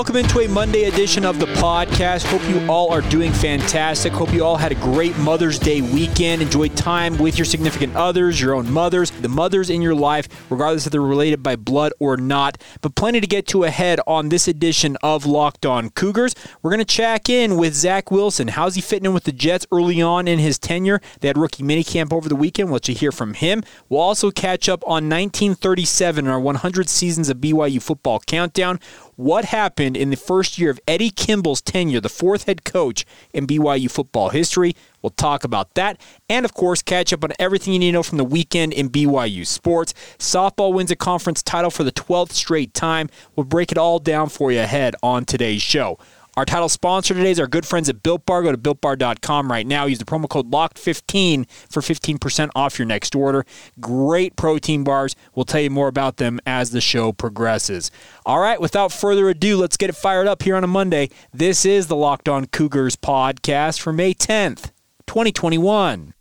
Welcome 0.00 0.16
into 0.16 0.40
a 0.40 0.48
Monday 0.48 0.84
edition 0.84 1.26
of 1.26 1.38
the 1.38 1.44
podcast. 1.44 2.24
Hope 2.24 2.42
you 2.48 2.66
all 2.70 2.90
are 2.90 3.02
doing 3.02 3.34
fantastic. 3.34 4.14
Hope 4.14 4.32
you 4.32 4.42
all 4.42 4.56
had 4.56 4.72
a 4.72 4.76
great 4.76 5.14
Mother's 5.18 5.58
Day 5.58 5.82
weekend. 5.82 6.40
Enjoyed 6.40 6.74
time 6.74 7.18
with 7.18 7.36
your 7.36 7.44
significant 7.44 7.94
others, 7.94 8.40
your 8.40 8.54
own 8.54 8.70
mothers, 8.72 9.10
the 9.10 9.28
mothers 9.28 9.68
in 9.68 9.82
your 9.82 9.94
life, 9.94 10.26
regardless 10.48 10.86
if 10.86 10.92
they're 10.92 11.02
related 11.02 11.42
by 11.42 11.54
blood 11.54 11.92
or 11.98 12.16
not. 12.16 12.56
But 12.80 12.94
plenty 12.94 13.20
to 13.20 13.26
get 13.26 13.46
to 13.48 13.64
ahead 13.64 14.00
on 14.06 14.30
this 14.30 14.48
edition 14.48 14.96
of 15.02 15.26
Locked 15.26 15.66
On 15.66 15.90
Cougars. 15.90 16.34
We're 16.62 16.70
going 16.70 16.78
to 16.78 16.86
check 16.86 17.28
in 17.28 17.58
with 17.58 17.74
Zach 17.74 18.10
Wilson. 18.10 18.48
How's 18.48 18.76
he 18.76 18.80
fitting 18.80 19.04
in 19.04 19.12
with 19.12 19.24
the 19.24 19.32
Jets 19.32 19.66
early 19.70 20.00
on 20.00 20.26
in 20.26 20.38
his 20.38 20.58
tenure? 20.58 21.02
They 21.20 21.28
had 21.28 21.36
rookie 21.36 21.62
minicamp 21.62 22.10
over 22.10 22.26
the 22.26 22.36
weekend. 22.36 22.70
We'll 22.70 22.76
let 22.76 22.88
you 22.88 22.94
hear 22.94 23.12
from 23.12 23.34
him. 23.34 23.62
We'll 23.90 24.00
also 24.00 24.30
catch 24.30 24.66
up 24.66 24.82
on 24.84 25.10
1937 25.10 26.26
our 26.26 26.40
100 26.40 26.88
seasons 26.88 27.28
of 27.28 27.36
BYU 27.36 27.82
football 27.82 28.20
countdown 28.20 28.80
what 29.20 29.44
happened 29.44 29.89
in 29.96 30.10
the 30.10 30.16
first 30.16 30.58
year 30.58 30.70
of 30.70 30.80
Eddie 30.86 31.10
Kimball's 31.10 31.60
tenure, 31.60 32.00
the 32.00 32.08
fourth 32.08 32.44
head 32.44 32.64
coach 32.64 33.04
in 33.32 33.46
BYU 33.46 33.90
football 33.90 34.30
history. 34.30 34.74
We'll 35.02 35.10
talk 35.10 35.44
about 35.44 35.74
that. 35.74 36.00
And 36.28 36.44
of 36.44 36.54
course, 36.54 36.82
catch 36.82 37.12
up 37.12 37.24
on 37.24 37.32
everything 37.38 37.72
you 37.72 37.78
need 37.78 37.92
to 37.92 37.92
know 37.92 38.02
from 38.02 38.18
the 38.18 38.24
weekend 38.24 38.72
in 38.72 38.90
BYU 38.90 39.46
sports. 39.46 39.94
Softball 40.18 40.72
wins 40.74 40.90
a 40.90 40.96
conference 40.96 41.42
title 41.42 41.70
for 41.70 41.84
the 41.84 41.92
12th 41.92 42.32
straight 42.32 42.74
time. 42.74 43.08
We'll 43.34 43.44
break 43.44 43.72
it 43.72 43.78
all 43.78 43.98
down 43.98 44.28
for 44.28 44.52
you 44.52 44.60
ahead 44.60 44.94
on 45.02 45.24
today's 45.24 45.62
show. 45.62 45.98
Our 46.36 46.44
title 46.44 46.68
sponsor 46.68 47.14
today 47.14 47.32
is 47.32 47.40
our 47.40 47.46
good 47.46 47.66
friends 47.66 47.88
at 47.88 48.02
Built 48.02 48.24
Bar. 48.24 48.42
Go 48.42 48.52
to 48.52 48.58
builtbar.com 48.58 49.50
right 49.50 49.66
now. 49.66 49.86
Use 49.86 49.98
the 49.98 50.04
promo 50.04 50.28
code 50.28 50.50
LOCKED15 50.50 51.50
for 51.68 51.80
15% 51.80 52.50
off 52.54 52.78
your 52.78 52.86
next 52.86 53.14
order. 53.14 53.44
Great 53.80 54.36
protein 54.36 54.84
bars. 54.84 55.16
We'll 55.34 55.44
tell 55.44 55.60
you 55.60 55.70
more 55.70 55.88
about 55.88 56.18
them 56.18 56.40
as 56.46 56.70
the 56.70 56.80
show 56.80 57.12
progresses. 57.12 57.90
All 58.24 58.38
right, 58.38 58.60
without 58.60 58.92
further 58.92 59.28
ado, 59.28 59.56
let's 59.56 59.76
get 59.76 59.90
it 59.90 59.96
fired 59.96 60.28
up 60.28 60.42
here 60.42 60.56
on 60.56 60.64
a 60.64 60.68
Monday. 60.68 61.10
This 61.32 61.64
is 61.64 61.88
the 61.88 61.96
Locked 61.96 62.28
On 62.28 62.46
Cougars 62.46 62.96
podcast 62.96 63.80
for 63.80 63.92
May 63.92 64.14
10th, 64.14 64.70
2021. 65.06 66.14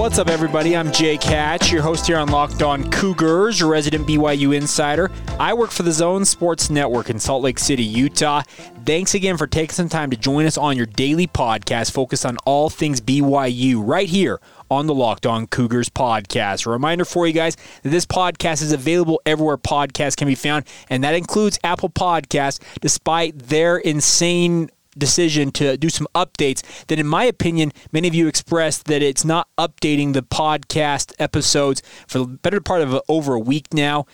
What's 0.00 0.18
up, 0.18 0.28
everybody? 0.28 0.74
I'm 0.74 0.90
Jake 0.92 1.22
Hatch, 1.22 1.70
your 1.70 1.82
host 1.82 2.06
here 2.06 2.16
on 2.16 2.28
Locked 2.28 2.62
On 2.62 2.90
Cougars, 2.90 3.60
your 3.60 3.68
resident 3.68 4.08
BYU 4.08 4.56
insider. 4.56 5.10
I 5.38 5.52
work 5.52 5.70
for 5.70 5.82
the 5.82 5.92
Zone 5.92 6.24
Sports 6.24 6.70
Network 6.70 7.10
in 7.10 7.18
Salt 7.18 7.42
Lake 7.42 7.58
City, 7.58 7.82
Utah. 7.84 8.40
Thanks 8.86 9.12
again 9.12 9.36
for 9.36 9.46
taking 9.46 9.74
some 9.74 9.90
time 9.90 10.08
to 10.08 10.16
join 10.16 10.46
us 10.46 10.56
on 10.56 10.74
your 10.78 10.86
daily 10.86 11.26
podcast 11.26 11.92
focused 11.92 12.24
on 12.24 12.38
all 12.46 12.70
things 12.70 13.02
BYU 13.02 13.86
right 13.86 14.08
here 14.08 14.40
on 14.70 14.86
the 14.86 14.94
Locked 14.94 15.26
On 15.26 15.46
Cougars 15.46 15.90
podcast. 15.90 16.66
A 16.66 16.70
reminder 16.70 17.04
for 17.04 17.26
you 17.26 17.34
guys 17.34 17.58
that 17.82 17.90
this 17.90 18.06
podcast 18.06 18.62
is 18.62 18.72
available 18.72 19.20
everywhere 19.26 19.58
podcasts 19.58 20.16
can 20.16 20.28
be 20.28 20.34
found, 20.34 20.64
and 20.88 21.04
that 21.04 21.14
includes 21.14 21.58
Apple 21.62 21.90
Podcasts, 21.90 22.58
despite 22.80 23.38
their 23.38 23.76
insane 23.76 24.70
decision 25.00 25.50
to 25.50 25.76
do 25.76 25.88
some 25.88 26.06
updates 26.14 26.62
that 26.86 26.98
in 26.98 27.06
my 27.06 27.24
opinion 27.24 27.72
many 27.90 28.06
of 28.06 28.14
you 28.14 28.28
expressed 28.28 28.84
that 28.84 29.02
it's 29.02 29.24
not 29.24 29.48
updating 29.58 30.12
the 30.12 30.22
podcast 30.22 31.12
episodes 31.18 31.82
for 32.06 32.18
the 32.18 32.26
better 32.26 32.60
part 32.60 32.82
of 32.82 33.00
over 33.08 33.34
a 33.34 33.40
week 33.40 33.72
now 33.74 34.06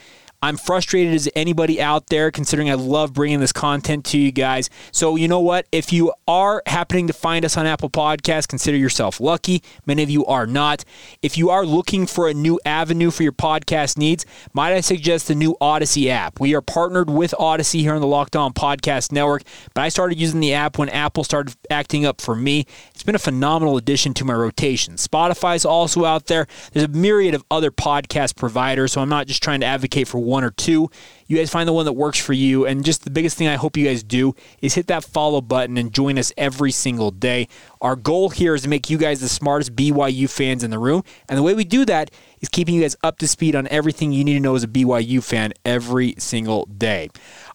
I'm 0.46 0.56
frustrated 0.56 1.12
as 1.12 1.28
anybody 1.34 1.82
out 1.82 2.06
there, 2.06 2.30
considering 2.30 2.70
I 2.70 2.74
love 2.74 3.12
bringing 3.12 3.40
this 3.40 3.50
content 3.50 4.04
to 4.04 4.18
you 4.18 4.30
guys. 4.30 4.70
So, 4.92 5.16
you 5.16 5.26
know 5.26 5.40
what? 5.40 5.66
If 5.72 5.92
you 5.92 6.12
are 6.28 6.62
happening 6.66 7.08
to 7.08 7.12
find 7.12 7.44
us 7.44 7.56
on 7.56 7.66
Apple 7.66 7.90
Podcasts, 7.90 8.46
consider 8.46 8.76
yourself 8.76 9.18
lucky. 9.18 9.60
Many 9.86 10.04
of 10.04 10.08
you 10.08 10.24
are 10.26 10.46
not. 10.46 10.84
If 11.20 11.36
you 11.36 11.50
are 11.50 11.66
looking 11.66 12.06
for 12.06 12.28
a 12.28 12.32
new 12.32 12.60
avenue 12.64 13.10
for 13.10 13.24
your 13.24 13.32
podcast 13.32 13.98
needs, 13.98 14.24
might 14.52 14.72
I 14.72 14.82
suggest 14.82 15.26
the 15.26 15.34
new 15.34 15.56
Odyssey 15.60 16.12
app? 16.12 16.38
We 16.38 16.54
are 16.54 16.62
partnered 16.62 17.10
with 17.10 17.34
Odyssey 17.40 17.82
here 17.82 17.96
on 17.96 18.00
the 18.00 18.06
Locked 18.06 18.36
On 18.36 18.52
Podcast 18.52 19.10
Network, 19.10 19.42
but 19.74 19.80
I 19.80 19.88
started 19.88 20.16
using 20.16 20.38
the 20.38 20.54
app 20.54 20.78
when 20.78 20.88
Apple 20.90 21.24
started 21.24 21.56
acting 21.70 22.06
up 22.06 22.20
for 22.20 22.36
me. 22.36 22.66
It's 22.94 23.02
been 23.02 23.16
a 23.16 23.18
phenomenal 23.18 23.76
addition 23.76 24.14
to 24.14 24.24
my 24.24 24.34
rotation. 24.34 24.94
Spotify's 24.94 25.64
also 25.64 26.04
out 26.04 26.26
there. 26.26 26.46
There's 26.72 26.84
a 26.84 26.88
myriad 26.88 27.34
of 27.34 27.42
other 27.50 27.72
podcast 27.72 28.36
providers, 28.36 28.92
so 28.92 29.00
I'm 29.00 29.08
not 29.08 29.26
just 29.26 29.42
trying 29.42 29.58
to 29.58 29.66
advocate 29.66 30.06
for 30.06 30.18
one 30.18 30.35
or 30.44 30.50
two. 30.50 30.90
You 31.26 31.36
guys 31.36 31.50
find 31.50 31.68
the 31.68 31.72
one 31.72 31.84
that 31.86 31.92
works 31.94 32.20
for 32.20 32.32
you. 32.32 32.66
And 32.66 32.84
just 32.84 33.04
the 33.04 33.10
biggest 33.10 33.36
thing 33.36 33.48
I 33.48 33.56
hope 33.56 33.76
you 33.76 33.86
guys 33.86 34.02
do 34.02 34.34
is 34.62 34.74
hit 34.74 34.86
that 34.86 35.04
follow 35.04 35.40
button 35.40 35.76
and 35.76 35.92
join 35.92 36.18
us 36.18 36.32
every 36.36 36.70
single 36.70 37.10
day. 37.10 37.48
Our 37.80 37.96
goal 37.96 38.30
here 38.30 38.54
is 38.54 38.62
to 38.62 38.68
make 38.68 38.88
you 38.88 38.98
guys 38.98 39.20
the 39.20 39.28
smartest 39.28 39.74
BYU 39.74 40.30
fans 40.30 40.62
in 40.62 40.70
the 40.70 40.78
room. 40.78 41.02
And 41.28 41.36
the 41.36 41.42
way 41.42 41.54
we 41.54 41.64
do 41.64 41.84
that 41.86 42.10
is 42.40 42.48
keeping 42.48 42.74
you 42.74 42.82
guys 42.82 42.96
up 43.02 43.18
to 43.18 43.28
speed 43.28 43.56
on 43.56 43.66
everything 43.68 44.12
you 44.12 44.24
need 44.24 44.34
to 44.34 44.40
know 44.40 44.54
as 44.54 44.62
a 44.62 44.68
BYU 44.68 45.22
fan 45.22 45.52
every 45.64 46.14
single 46.18 46.66
day. 46.66 47.08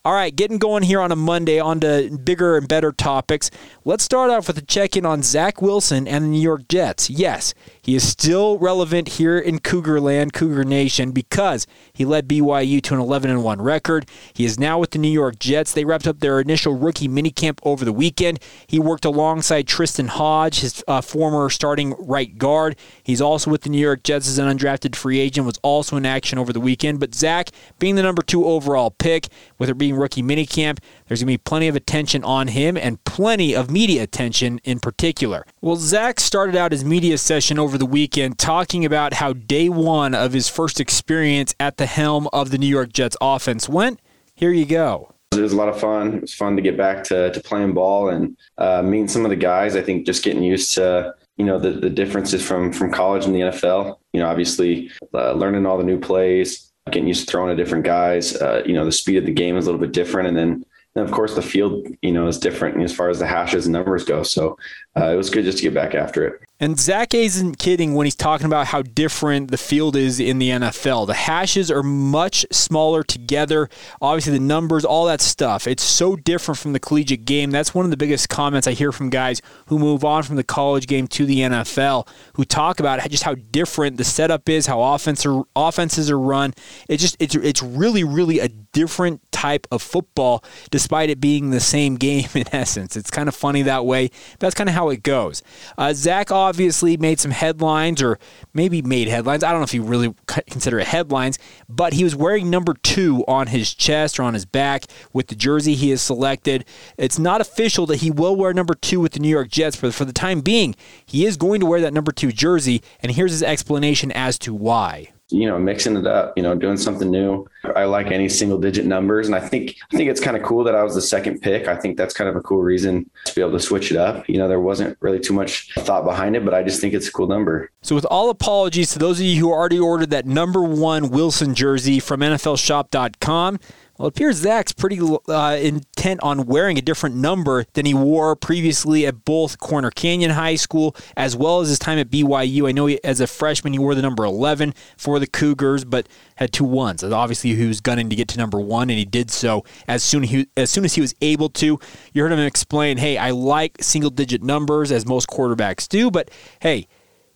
All 0.03 0.13
right, 0.13 0.35
getting 0.35 0.57
going 0.57 0.83
here 0.83 0.99
on 0.99 1.11
a 1.11 1.15
Monday 1.15 1.59
on 1.59 1.79
to 1.81 2.17
bigger 2.23 2.57
and 2.57 2.67
better 2.67 2.91
topics. 2.91 3.51
Let's 3.85 4.03
start 4.03 4.31
off 4.31 4.47
with 4.47 4.57
a 4.57 4.61
check 4.63 4.97
in 4.97 5.05
on 5.05 5.21
Zach 5.21 5.61
Wilson 5.61 6.07
and 6.07 6.25
the 6.25 6.29
New 6.29 6.41
York 6.41 6.67
Jets. 6.67 7.09
Yes, 7.09 7.53
he 7.81 7.95
is 7.95 8.07
still 8.07 8.57
relevant 8.57 9.07
here 9.09 9.37
in 9.37 9.59
Cougar 9.59 9.99
Land, 9.99 10.33
Cougar 10.33 10.63
Nation, 10.63 11.11
because 11.11 11.65
he 11.93 12.05
led 12.05 12.27
BYU 12.27 12.81
to 12.83 12.93
an 12.93 12.99
11 12.99 13.41
1 13.41 13.61
record. 13.61 14.07
He 14.33 14.45
is 14.45 14.59
now 14.59 14.79
with 14.79 14.91
the 14.91 14.99
New 14.99 15.11
York 15.11 15.39
Jets. 15.39 15.73
They 15.73 15.85
wrapped 15.85 16.07
up 16.07 16.19
their 16.19 16.39
initial 16.39 16.75
rookie 16.75 17.07
minicamp 17.07 17.59
over 17.63 17.83
the 17.83 17.93
weekend. 17.93 18.39
He 18.67 18.79
worked 18.79 19.05
alongside 19.05 19.67
Tristen 19.67 20.07
Hoge, 20.07 20.59
his 20.59 20.83
uh, 20.87 21.01
former 21.01 21.49
starting 21.49 21.95
right 21.97 22.37
guard. 22.37 22.75
He's 23.03 23.21
also 23.21 23.51
with 23.51 23.61
the 23.61 23.69
New 23.69 23.79
York 23.81 24.03
Jets 24.03 24.27
as 24.27 24.37
an 24.37 24.47
undrafted 24.47 24.95
free 24.95 25.19
agent, 25.19 25.45
was 25.45 25.59
also 25.63 25.97
in 25.97 26.05
action 26.05 26.37
over 26.37 26.53
the 26.53 26.59
weekend. 26.59 26.99
But 26.99 27.15
Zach, 27.15 27.49
being 27.79 27.95
the 27.95 28.03
number 28.03 28.21
two 28.21 28.45
overall 28.45 28.91
pick, 28.91 29.27
with 29.61 29.69
it 29.69 29.77
being 29.77 29.95
rookie 29.95 30.23
minicamp. 30.23 30.79
There's 31.07 31.21
going 31.21 31.27
to 31.27 31.33
be 31.33 31.37
plenty 31.37 31.67
of 31.67 31.75
attention 31.75 32.23
on 32.23 32.47
him 32.47 32.75
and 32.75 33.03
plenty 33.03 33.55
of 33.55 33.69
media 33.69 34.01
attention 34.01 34.59
in 34.63 34.79
particular. 34.79 35.45
Well, 35.61 35.75
Zach 35.75 36.19
started 36.19 36.55
out 36.55 36.71
his 36.71 36.83
media 36.83 37.17
session 37.17 37.59
over 37.59 37.70
the 37.77 37.85
weekend 37.85 38.37
talking 38.37 38.85
about 38.85 39.13
how 39.13 39.33
day 39.33 39.69
one 39.69 40.13
of 40.13 40.33
his 40.33 40.47
first 40.47 40.79
experience 40.79 41.53
at 41.59 41.77
the 41.77 41.85
helm 41.85 42.27
of 42.33 42.51
the 42.51 42.57
New 42.57 42.67
York 42.67 42.93
Jets 42.93 43.17
offense 43.21 43.67
went. 43.69 43.99
Here 44.35 44.51
you 44.51 44.65
go. 44.65 45.13
It 45.31 45.39
was 45.41 45.53
a 45.53 45.55
lot 45.55 45.69
of 45.69 45.79
fun. 45.79 46.15
It 46.15 46.21
was 46.21 46.33
fun 46.33 46.55
to 46.55 46.61
get 46.61 46.75
back 46.75 47.03
to, 47.05 47.31
to 47.31 47.39
playing 47.39 47.73
ball 47.73 48.09
and 48.09 48.35
uh, 48.57 48.81
meeting 48.81 49.07
some 49.07 49.23
of 49.23 49.29
the 49.29 49.35
guys. 49.35 49.75
I 49.75 49.81
think 49.81 50.05
just 50.05 50.23
getting 50.23 50.43
used 50.43 50.73
to 50.75 51.15
you 51.37 51.45
know 51.45 51.57
the, 51.57 51.71
the 51.71 51.89
differences 51.89 52.45
from 52.45 52.71
from 52.71 52.91
college 52.91 53.25
and 53.25 53.33
the 53.33 53.39
NFL. 53.39 53.97
You 54.13 54.19
know, 54.19 54.27
obviously 54.27 54.91
uh, 55.13 55.33
learning 55.33 55.65
all 55.65 55.77
the 55.77 55.83
new 55.83 55.99
plays, 55.99 56.71
getting 56.87 57.07
used 57.07 57.25
to 57.25 57.31
throwing 57.31 57.55
to 57.55 57.63
different 57.63 57.85
guys. 57.85 58.35
Uh, 58.35 58.61
you 58.65 58.73
know, 58.73 58.85
the 58.85 58.91
speed 58.91 59.17
of 59.17 59.25
the 59.25 59.33
game 59.33 59.57
is 59.57 59.65
a 59.65 59.71
little 59.71 59.81
bit 59.81 59.93
different, 59.93 60.27
and 60.27 60.37
then 60.37 60.65
and 60.95 61.05
of 61.05 61.11
course 61.11 61.35
the 61.35 61.41
field, 61.41 61.87
you 62.01 62.11
know, 62.11 62.27
is 62.27 62.37
different 62.37 62.81
as 62.81 62.93
far 62.93 63.09
as 63.09 63.19
the 63.19 63.27
hashes 63.27 63.65
and 63.65 63.73
numbers 63.73 64.03
go. 64.03 64.23
So 64.23 64.57
uh, 64.97 65.05
it 65.05 65.15
was 65.15 65.29
good 65.29 65.45
just 65.45 65.59
to 65.59 65.63
get 65.63 65.73
back 65.73 65.95
after 65.95 66.27
it. 66.27 66.41
And 66.61 66.79
Zach 66.79 67.15
isn't 67.15 67.57
kidding 67.57 67.95
when 67.95 68.05
he's 68.05 68.15
talking 68.15 68.45
about 68.45 68.67
how 68.67 68.83
different 68.83 69.49
the 69.49 69.57
field 69.57 69.95
is 69.95 70.19
in 70.19 70.37
the 70.37 70.51
NFL. 70.51 71.07
The 71.07 71.15
hashes 71.15 71.71
are 71.71 71.81
much 71.81 72.45
smaller 72.51 73.01
together. 73.01 73.67
Obviously, 73.99 74.33
the 74.33 74.39
numbers, 74.39 74.85
all 74.85 75.05
that 75.07 75.21
stuff. 75.21 75.65
It's 75.65 75.81
so 75.81 76.15
different 76.15 76.59
from 76.59 76.73
the 76.73 76.79
collegiate 76.79 77.25
game. 77.25 77.49
That's 77.49 77.73
one 77.73 77.83
of 77.83 77.89
the 77.89 77.97
biggest 77.97 78.29
comments 78.29 78.67
I 78.67 78.73
hear 78.73 78.91
from 78.91 79.09
guys 79.09 79.41
who 79.65 79.79
move 79.79 80.05
on 80.05 80.21
from 80.21 80.35
the 80.35 80.43
college 80.43 80.85
game 80.85 81.07
to 81.07 81.25
the 81.25 81.39
NFL, 81.39 82.07
who 82.35 82.45
talk 82.45 82.79
about 82.79 83.09
just 83.09 83.23
how 83.23 83.33
different 83.33 83.97
the 83.97 84.03
setup 84.03 84.47
is, 84.47 84.67
how 84.67 84.83
offense 84.83 85.25
are, 85.25 85.41
offenses 85.55 86.11
are 86.11 86.19
run. 86.19 86.53
It's 86.87 87.01
just 87.01 87.17
it's 87.19 87.33
it's 87.33 87.63
really 87.63 88.03
really 88.03 88.37
a 88.37 88.49
different 88.49 89.19
type 89.31 89.65
of 89.71 89.81
football, 89.81 90.43
despite 90.69 91.09
it 91.09 91.19
being 91.19 91.49
the 91.49 91.59
same 91.59 91.95
game 92.11 92.29
in 92.35 92.45
essence. 92.53 92.95
It's 92.95 93.09
kind 93.09 93.27
of 93.27 93.33
funny 93.33 93.63
that 93.63 93.83
way. 93.83 94.11
that's 94.37 94.53
kind 94.53 94.69
of 94.69 94.75
how 94.75 94.89
it 94.89 95.01
goes. 95.01 95.41
Uh, 95.75 95.91
Zach 95.93 96.31
obviously 96.31 96.50
made 96.59 97.19
some 97.19 97.31
headlines, 97.31 98.01
or 98.01 98.19
maybe 98.53 98.81
made 98.81 99.07
headlines. 99.07 99.43
I 99.43 99.51
don't 99.51 99.59
know 99.59 99.65
if 99.65 99.73
you 99.73 99.83
really 99.83 100.13
consider 100.49 100.79
it 100.79 100.87
headlines, 100.87 101.39
but 101.67 101.93
he 101.93 102.03
was 102.03 102.15
wearing 102.15 102.49
number 102.49 102.73
two 102.73 103.23
on 103.27 103.47
his 103.47 103.73
chest 103.73 104.19
or 104.19 104.23
on 104.23 104.33
his 104.33 104.45
back 104.45 104.85
with 105.13 105.27
the 105.27 105.35
jersey 105.35 105.75
he 105.75 105.89
has 105.91 106.01
selected. 106.01 106.65
It's 106.97 107.19
not 107.19 107.41
official 107.41 107.85
that 107.87 107.97
he 107.97 108.11
will 108.11 108.35
wear 108.35 108.53
number 108.53 108.73
two 108.73 108.99
with 108.99 109.13
the 109.13 109.19
New 109.19 109.29
York 109.29 109.49
Jets, 109.49 109.75
but 109.75 109.93
for 109.93 110.05
the 110.05 110.13
time 110.13 110.41
being, 110.41 110.75
he 111.05 111.25
is 111.25 111.37
going 111.37 111.59
to 111.59 111.65
wear 111.65 111.81
that 111.81 111.93
number 111.93 112.11
two 112.11 112.31
jersey, 112.31 112.81
and 113.01 113.11
here's 113.11 113.31
his 113.31 113.43
explanation 113.43 114.11
as 114.11 114.39
to 114.39 114.53
why 114.53 115.11
you 115.31 115.47
know, 115.47 115.57
mixing 115.57 115.95
it 115.97 116.05
up, 116.05 116.33
you 116.35 116.43
know, 116.43 116.55
doing 116.55 116.77
something 116.77 117.09
new. 117.09 117.47
I 117.75 117.85
like 117.85 118.07
any 118.07 118.27
single 118.29 118.57
digit 118.57 118.85
numbers. 118.85 119.27
And 119.27 119.35
I 119.35 119.39
think, 119.39 119.77
I 119.91 119.97
think 119.97 120.09
it's 120.09 120.19
kind 120.19 120.35
of 120.35 120.43
cool 120.43 120.63
that 120.65 120.75
I 120.75 120.83
was 120.83 120.95
the 120.95 121.01
second 121.01 121.41
pick. 121.41 121.67
I 121.67 121.75
think 121.75 121.97
that's 121.97 122.13
kind 122.13 122.29
of 122.29 122.35
a 122.35 122.41
cool 122.41 122.61
reason 122.61 123.09
to 123.25 123.35
be 123.35 123.41
able 123.41 123.53
to 123.53 123.59
switch 123.59 123.91
it 123.91 123.97
up. 123.97 124.27
You 124.27 124.37
know, 124.37 124.47
there 124.47 124.59
wasn't 124.59 124.97
really 124.99 125.19
too 125.19 125.33
much 125.33 125.73
thought 125.75 126.03
behind 126.03 126.35
it, 126.35 126.43
but 126.43 126.53
I 126.53 126.63
just 126.63 126.81
think 126.81 126.93
it's 126.93 127.07
a 127.07 127.11
cool 127.11 127.27
number. 127.27 127.71
So 127.81 127.95
with 127.95 128.05
all 128.05 128.29
apologies 128.29 128.91
to 128.91 128.99
those 128.99 129.19
of 129.19 129.25
you 129.25 129.39
who 129.39 129.51
already 129.51 129.79
ordered 129.79 130.09
that 130.11 130.25
number 130.25 130.63
one 130.63 131.09
Wilson 131.09 131.55
jersey 131.55 131.99
from 131.99 132.19
NFLshop.com, 132.21 133.59
well, 134.01 134.07
it 134.07 134.17
appears 134.17 134.37
Zach's 134.37 134.71
pretty 134.71 134.99
uh, 134.99 135.59
intent 135.61 136.21
on 136.23 136.47
wearing 136.47 136.79
a 136.79 136.81
different 136.81 137.15
number 137.15 137.65
than 137.73 137.85
he 137.85 137.93
wore 137.93 138.35
previously 138.35 139.05
at 139.05 139.25
both 139.25 139.59
Corner 139.59 139.91
Canyon 139.91 140.31
High 140.31 140.55
School 140.55 140.95
as 141.15 141.35
well 141.35 141.59
as 141.59 141.69
his 141.69 141.77
time 141.77 141.99
at 141.99 142.09
BYU. 142.09 142.67
I 142.67 142.71
know 142.71 142.87
he, 142.87 143.01
as 143.03 143.21
a 143.21 143.27
freshman 143.27 143.73
he 143.73 143.79
wore 143.79 143.93
the 143.93 144.01
number 144.01 144.25
11 144.25 144.73
for 144.97 145.19
the 145.19 145.27
Cougars, 145.27 145.85
but 145.85 146.09
had 146.37 146.51
two 146.51 146.63
ones. 146.63 147.03
Obviously, 147.03 147.53
he 147.53 147.67
was 147.67 147.79
gunning 147.79 148.09
to 148.09 148.15
get 148.15 148.27
to 148.29 148.39
number 148.39 148.59
one, 148.59 148.89
and 148.89 148.97
he 148.97 149.05
did 149.05 149.29
so 149.29 149.63
as 149.87 150.01
soon 150.01 150.23
he, 150.23 150.47
as 150.57 150.71
soon 150.71 150.83
as 150.83 150.95
he 150.95 151.01
was 151.01 151.13
able 151.21 151.49
to. 151.49 151.79
You 152.11 152.23
heard 152.23 152.31
him 152.31 152.39
explain, 152.39 152.97
"Hey, 152.97 153.19
I 153.19 153.29
like 153.29 153.77
single 153.81 154.09
digit 154.09 154.41
numbers 154.41 154.91
as 154.91 155.05
most 155.05 155.27
quarterbacks 155.27 155.87
do, 155.87 156.09
but 156.09 156.31
hey." 156.61 156.87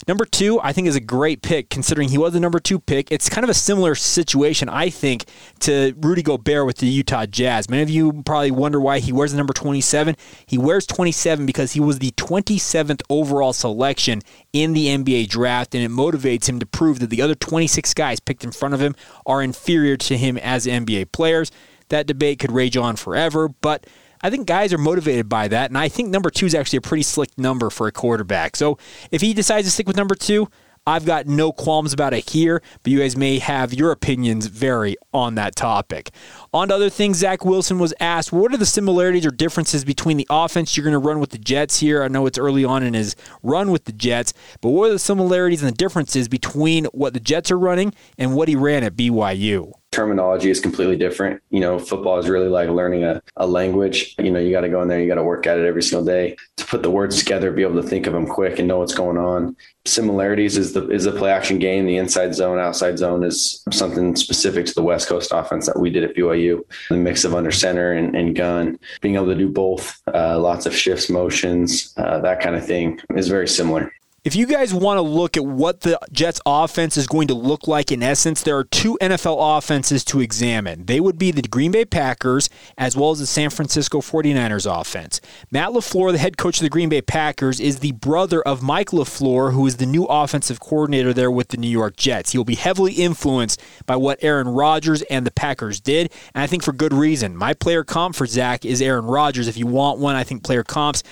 Number 0.07 0.25
two, 0.25 0.59
I 0.61 0.71
think, 0.71 0.87
is 0.87 0.95
a 0.95 1.01
great 1.01 1.41
pick 1.41 1.69
considering 1.69 2.09
he 2.09 2.17
was 2.17 2.33
the 2.33 2.39
number 2.39 2.59
two 2.59 2.79
pick. 2.79 3.11
It's 3.11 3.27
kind 3.27 3.43
of 3.43 3.49
a 3.49 3.55
similar 3.55 3.95
situation, 3.95 4.69
I 4.69 4.91
think, 4.91 5.25
to 5.61 5.95
Rudy 5.97 6.21
Gobert 6.21 6.67
with 6.67 6.77
the 6.77 6.85
Utah 6.85 7.25
Jazz. 7.25 7.69
Many 7.69 7.81
of 7.81 7.89
you 7.89 8.21
probably 8.23 8.51
wonder 8.51 8.79
why 8.79 8.99
he 8.99 9.11
wears 9.11 9.31
the 9.31 9.37
number 9.37 9.53
27. 9.53 10.15
He 10.45 10.59
wears 10.59 10.85
27 10.85 11.47
because 11.47 11.71
he 11.71 11.79
was 11.79 11.97
the 11.97 12.11
27th 12.11 13.01
overall 13.09 13.51
selection 13.51 14.21
in 14.53 14.73
the 14.73 14.87
NBA 14.87 15.27
draft, 15.27 15.73
and 15.73 15.83
it 15.83 15.89
motivates 15.89 16.47
him 16.47 16.59
to 16.59 16.67
prove 16.67 16.99
that 16.99 17.09
the 17.09 17.23
other 17.23 17.35
26 17.35 17.95
guys 17.95 18.19
picked 18.19 18.43
in 18.43 18.51
front 18.51 18.75
of 18.75 18.81
him 18.81 18.95
are 19.25 19.41
inferior 19.41 19.97
to 19.97 20.17
him 20.17 20.37
as 20.37 20.67
NBA 20.67 21.13
players. 21.13 21.51
That 21.89 22.05
debate 22.05 22.37
could 22.39 22.51
rage 22.51 22.77
on 22.77 22.95
forever, 22.95 23.49
but 23.49 23.87
I 24.25 24.31
think 24.31 24.47
guys 24.47 24.73
are 24.73 24.79
motivated 24.79 25.29
by 25.29 25.47
that, 25.49 25.69
and 25.69 25.77
I 25.77 25.87
think 25.87 26.09
number 26.09 26.31
two 26.31 26.47
is 26.47 26.55
actually 26.55 26.77
a 26.77 26.81
pretty 26.81 27.03
slick 27.03 27.37
number 27.37 27.69
for 27.69 27.85
a 27.85 27.91
quarterback. 27.91 28.55
So 28.55 28.79
if 29.11 29.21
he 29.21 29.35
decides 29.35 29.67
to 29.67 29.71
stick 29.71 29.85
with 29.85 29.97
number 29.97 30.15
two, 30.15 30.47
I've 30.87 31.05
got 31.05 31.27
no 31.27 31.51
qualms 31.51 31.93
about 31.93 32.15
it 32.15 32.27
here, 32.27 32.63
but 32.81 32.91
you 32.91 32.97
guys 32.97 33.15
may 33.15 33.37
have 33.37 33.71
your 33.71 33.91
opinions 33.91 34.47
vary 34.47 34.95
on 35.13 35.35
that 35.35 35.55
topic. 35.55 36.09
On 36.55 36.69
to 36.69 36.73
other 36.73 36.89
things, 36.89 37.17
Zach 37.17 37.45
Wilson 37.45 37.77
was 37.77 37.93
asked, 37.99 38.33
what 38.33 38.51
are 38.51 38.57
the 38.57 38.65
similarities 38.65 39.27
or 39.27 39.31
differences 39.31 39.85
between 39.85 40.17
the 40.17 40.27
offense 40.31 40.75
you're 40.75 40.83
going 40.83 40.93
to 40.93 41.07
run 41.07 41.19
with 41.19 41.29
the 41.29 41.37
Jets 41.37 41.79
here? 41.79 42.01
I 42.01 42.07
know 42.07 42.25
it's 42.25 42.39
early 42.39 42.65
on 42.65 42.81
in 42.81 42.95
his 42.95 43.15
run 43.43 43.69
with 43.69 43.85
the 43.85 43.93
Jets, 43.93 44.33
but 44.59 44.69
what 44.69 44.89
are 44.89 44.93
the 44.93 44.99
similarities 44.99 45.61
and 45.61 45.71
the 45.71 45.77
differences 45.77 46.27
between 46.27 46.85
what 46.85 47.13
the 47.13 47.19
Jets 47.19 47.51
are 47.51 47.59
running 47.59 47.93
and 48.17 48.33
what 48.33 48.47
he 48.47 48.55
ran 48.55 48.83
at 48.83 48.95
BYU? 48.95 49.71
Terminology 49.95 50.49
is 50.49 50.59
completely 50.59 50.97
different. 50.97 51.41
You 51.49 51.61
know, 51.61 51.79
football 51.79 52.19
is 52.19 52.27
really 52.27 52.49
like 52.49 52.69
learning 52.69 53.05
a, 53.05 53.21
a 53.37 53.47
language. 53.47 54.13
You 54.19 54.29
know, 54.29 54.39
you 54.39 54.51
got 54.51 54.61
to 54.61 54.69
go 54.69 54.81
in 54.81 54.89
there, 54.89 54.99
you 54.99 55.07
got 55.07 55.15
to 55.15 55.23
work 55.23 55.47
at 55.47 55.57
it 55.57 55.65
every 55.65 55.81
single 55.81 56.05
day 56.05 56.35
to 56.57 56.65
put 56.65 56.83
the 56.83 56.91
words 56.91 57.17
together, 57.17 57.49
be 57.51 57.63
able 57.63 57.81
to 57.81 57.87
think 57.87 58.05
of 58.05 58.13
them 58.13 58.27
quick 58.27 58.59
and 58.59 58.67
know 58.67 58.79
what's 58.79 58.93
going 58.93 59.17
on. 59.17 59.55
Similarities 59.85 60.57
is 60.57 60.73
the 60.73 60.89
is 60.89 61.05
the 61.05 61.13
play 61.13 61.31
action 61.31 61.59
game. 61.59 61.85
The 61.85 61.95
inside 61.95 62.35
zone, 62.35 62.59
outside 62.59 62.97
zone 62.97 63.23
is 63.23 63.63
something 63.71 64.15
specific 64.17 64.65
to 64.65 64.73
the 64.73 64.83
West 64.83 65.07
Coast 65.07 65.31
offense 65.31 65.65
that 65.67 65.79
we 65.79 65.89
did 65.89 66.03
at 66.03 66.15
BYU. 66.15 66.61
The 66.89 66.97
mix 66.97 67.23
of 67.23 67.33
under 67.33 67.51
center 67.51 67.93
and, 67.93 68.15
and 68.15 68.35
gun, 68.35 68.77
being 69.01 69.15
able 69.15 69.27
to 69.27 69.35
do 69.35 69.47
both, 69.47 70.01
uh, 70.13 70.37
lots 70.39 70.65
of 70.65 70.75
shifts, 70.75 71.09
motions, 71.09 71.93
uh, 71.97 72.19
that 72.19 72.41
kind 72.41 72.55
of 72.55 72.65
thing 72.65 72.99
is 73.15 73.29
very 73.29 73.47
similar. 73.47 73.93
If 74.25 74.35
you 74.35 74.47
guys 74.47 74.73
want 74.73 74.97
to 74.97 75.03
look 75.03 75.37
at 75.37 75.45
what 75.45 75.81
the 75.81 75.99
Jets 76.11 76.41
offense 76.47 76.97
is 76.97 77.05
going 77.05 77.27
to 77.27 77.35
look 77.35 77.67
like 77.67 77.91
in 77.91 78.01
essence, 78.01 78.41
there 78.41 78.57
are 78.57 78.63
two 78.63 78.97
NFL 78.99 79.59
offenses 79.59 80.03
to 80.05 80.19
examine. 80.19 80.87
They 80.87 80.99
would 80.99 81.19
be 81.19 81.29
the 81.29 81.43
Green 81.43 81.71
Bay 81.71 81.85
Packers 81.85 82.49
as 82.75 82.97
well 82.97 83.11
as 83.11 83.19
the 83.19 83.27
San 83.27 83.51
Francisco 83.51 84.01
49ers 84.01 84.65
offense. 84.81 85.21
Matt 85.51 85.69
LaFleur, 85.69 86.11
the 86.11 86.17
head 86.17 86.37
coach 86.37 86.57
of 86.57 86.63
the 86.63 86.71
Green 86.71 86.89
Bay 86.89 87.03
Packers, 87.03 87.59
is 87.59 87.81
the 87.81 87.91
brother 87.91 88.41
of 88.41 88.63
Mike 88.63 88.89
LaFleur, 88.89 89.53
who 89.53 89.67
is 89.67 89.77
the 89.77 89.85
new 89.85 90.05
offensive 90.05 90.59
coordinator 90.59 91.13
there 91.13 91.29
with 91.29 91.49
the 91.49 91.57
New 91.57 91.69
York 91.69 91.95
Jets. 91.95 92.31
He 92.31 92.39
will 92.39 92.45
be 92.45 92.55
heavily 92.55 92.93
influenced 92.93 93.61
by 93.85 93.95
what 93.95 94.17
Aaron 94.23 94.47
Rodgers 94.47 95.03
and 95.03 95.27
the 95.27 95.31
Packers 95.31 95.79
did, 95.79 96.11
and 96.33 96.41
I 96.41 96.47
think 96.47 96.63
for 96.63 96.73
good 96.73 96.93
reason. 96.93 97.37
My 97.37 97.53
player 97.53 97.83
comp 97.83 98.15
for 98.15 98.25
Zach 98.25 98.65
is 98.65 98.81
Aaron 98.81 99.05
Rodgers. 99.05 99.47
If 99.47 99.55
you 99.55 99.67
want 99.67 99.99
one, 99.99 100.15
I 100.15 100.23
think 100.23 100.43
player 100.43 100.63
comps 100.63 101.03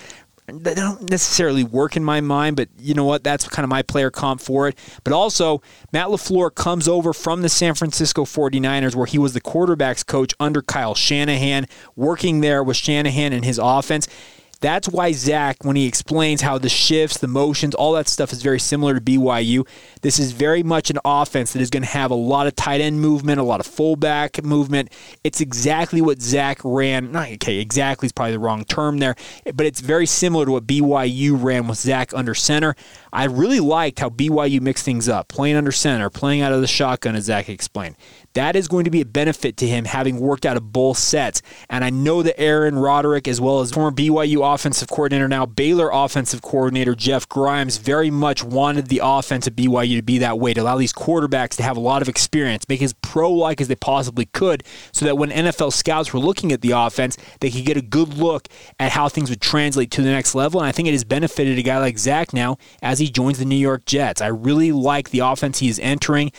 they 0.46 0.74
don't 0.74 1.10
necessarily 1.10 1.64
work 1.64 1.96
in 1.96 2.04
my 2.04 2.20
mind, 2.20 2.56
but 2.56 2.68
you 2.78 2.92
know 2.92 3.04
what? 3.04 3.24
That's 3.24 3.48
kind 3.48 3.64
of 3.64 3.70
my 3.70 3.82
player 3.82 4.10
comp 4.10 4.40
for 4.40 4.68
it. 4.68 4.76
But 5.02 5.12
also, 5.14 5.62
Matt 5.92 6.08
LaFleur 6.08 6.54
comes 6.54 6.86
over 6.86 7.14
from 7.14 7.42
the 7.42 7.48
San 7.48 7.74
Francisco 7.74 8.24
49ers, 8.24 8.94
where 8.94 9.06
he 9.06 9.16
was 9.16 9.32
the 9.32 9.40
quarterback's 9.40 10.02
coach 10.02 10.34
under 10.38 10.60
Kyle 10.60 10.94
Shanahan, 10.94 11.66
working 11.96 12.42
there 12.42 12.62
with 12.62 12.76
Shanahan 12.76 13.32
and 13.32 13.44
his 13.44 13.58
offense. 13.58 14.06
That's 14.60 14.88
why 14.88 15.12
Zach, 15.12 15.64
when 15.64 15.76
he 15.76 15.86
explains 15.86 16.40
how 16.42 16.58
the 16.58 16.68
shifts, 16.68 17.18
the 17.18 17.28
motions, 17.28 17.74
all 17.74 17.92
that 17.92 18.08
stuff 18.08 18.32
is 18.32 18.42
very 18.42 18.58
similar 18.58 18.94
to 18.94 19.00
BYU, 19.00 19.66
this 20.02 20.18
is 20.18 20.32
very 20.32 20.62
much 20.62 20.90
an 20.90 20.98
offense 21.04 21.52
that 21.52 21.62
is 21.62 21.70
going 21.70 21.82
to 21.82 21.88
have 21.88 22.10
a 22.10 22.14
lot 22.14 22.46
of 22.46 22.56
tight 22.56 22.80
end 22.80 23.00
movement, 23.00 23.40
a 23.40 23.44
lot 23.44 23.60
of 23.60 23.66
fullback 23.66 24.42
movement. 24.44 24.90
It's 25.22 25.40
exactly 25.40 26.00
what 26.00 26.20
Zach 26.20 26.58
ran. 26.64 27.12
Not, 27.12 27.30
okay, 27.32 27.58
exactly 27.58 28.06
is 28.06 28.12
probably 28.12 28.32
the 28.32 28.38
wrong 28.38 28.64
term 28.64 28.98
there, 28.98 29.14
but 29.54 29.66
it's 29.66 29.80
very 29.80 30.06
similar 30.06 30.44
to 30.44 30.52
what 30.52 30.66
BYU 30.66 31.42
ran 31.42 31.66
with 31.66 31.78
Zach 31.78 32.12
under 32.14 32.34
center. 32.34 32.74
I 33.12 33.24
really 33.24 33.60
liked 33.60 34.00
how 34.00 34.10
BYU 34.10 34.60
mixed 34.60 34.84
things 34.84 35.08
up, 35.08 35.28
playing 35.28 35.56
under 35.56 35.72
center, 35.72 36.10
playing 36.10 36.40
out 36.40 36.52
of 36.52 36.60
the 36.60 36.66
shotgun, 36.66 37.14
as 37.14 37.24
Zach 37.24 37.48
explained. 37.48 37.96
That 38.34 38.56
is 38.56 38.68
going 38.68 38.84
to 38.84 38.90
be 38.90 39.00
a 39.00 39.06
benefit 39.06 39.56
to 39.58 39.66
him 39.66 39.84
having 39.84 40.18
worked 40.18 40.44
out 40.44 40.56
of 40.56 40.72
both 40.72 40.98
sets. 40.98 41.40
And 41.70 41.84
I 41.84 41.90
know 41.90 42.22
that 42.22 42.38
Aaron 42.38 42.76
Roderick, 42.76 43.28
as 43.28 43.40
well 43.40 43.60
as 43.60 43.70
former 43.70 43.94
BYU 43.94 44.54
offensive 44.54 44.88
coordinator, 44.88 45.28
now 45.28 45.46
Baylor 45.46 45.88
offensive 45.92 46.42
coordinator 46.42 46.94
Jeff 46.94 47.28
Grimes, 47.28 47.76
very 47.76 48.10
much 48.10 48.42
wanted 48.42 48.88
the 48.88 49.00
offense 49.02 49.46
at 49.46 49.54
BYU 49.54 49.96
to 49.96 50.02
be 50.02 50.18
that 50.18 50.38
way, 50.38 50.52
to 50.52 50.60
allow 50.60 50.76
these 50.76 50.92
quarterbacks 50.92 51.56
to 51.56 51.62
have 51.62 51.76
a 51.76 51.80
lot 51.80 52.02
of 52.02 52.08
experience, 52.08 52.68
make 52.68 52.82
as 52.82 52.92
pro 52.94 53.30
like 53.30 53.60
as 53.60 53.68
they 53.68 53.76
possibly 53.76 54.26
could, 54.26 54.64
so 54.92 55.04
that 55.04 55.16
when 55.16 55.30
NFL 55.30 55.72
scouts 55.72 56.12
were 56.12 56.20
looking 56.20 56.50
at 56.50 56.60
the 56.60 56.72
offense, 56.72 57.16
they 57.40 57.50
could 57.50 57.64
get 57.64 57.76
a 57.76 57.82
good 57.82 58.14
look 58.14 58.48
at 58.80 58.92
how 58.92 59.08
things 59.08 59.30
would 59.30 59.40
translate 59.40 59.90
to 59.92 60.02
the 60.02 60.10
next 60.10 60.34
level. 60.34 60.60
And 60.60 60.68
I 60.68 60.72
think 60.72 60.88
it 60.88 60.92
has 60.92 61.04
benefited 61.04 61.58
a 61.58 61.62
guy 61.62 61.78
like 61.78 61.98
Zach 61.98 62.32
now 62.32 62.58
as 62.82 62.98
he 62.98 63.08
joins 63.08 63.38
the 63.38 63.44
New 63.44 63.54
York 63.54 63.84
Jets. 63.84 64.20
I 64.20 64.26
really 64.26 64.72
like 64.72 65.10
the 65.10 65.20
offense 65.20 65.60
he 65.60 65.68
is 65.68 65.78
entering. 65.78 66.32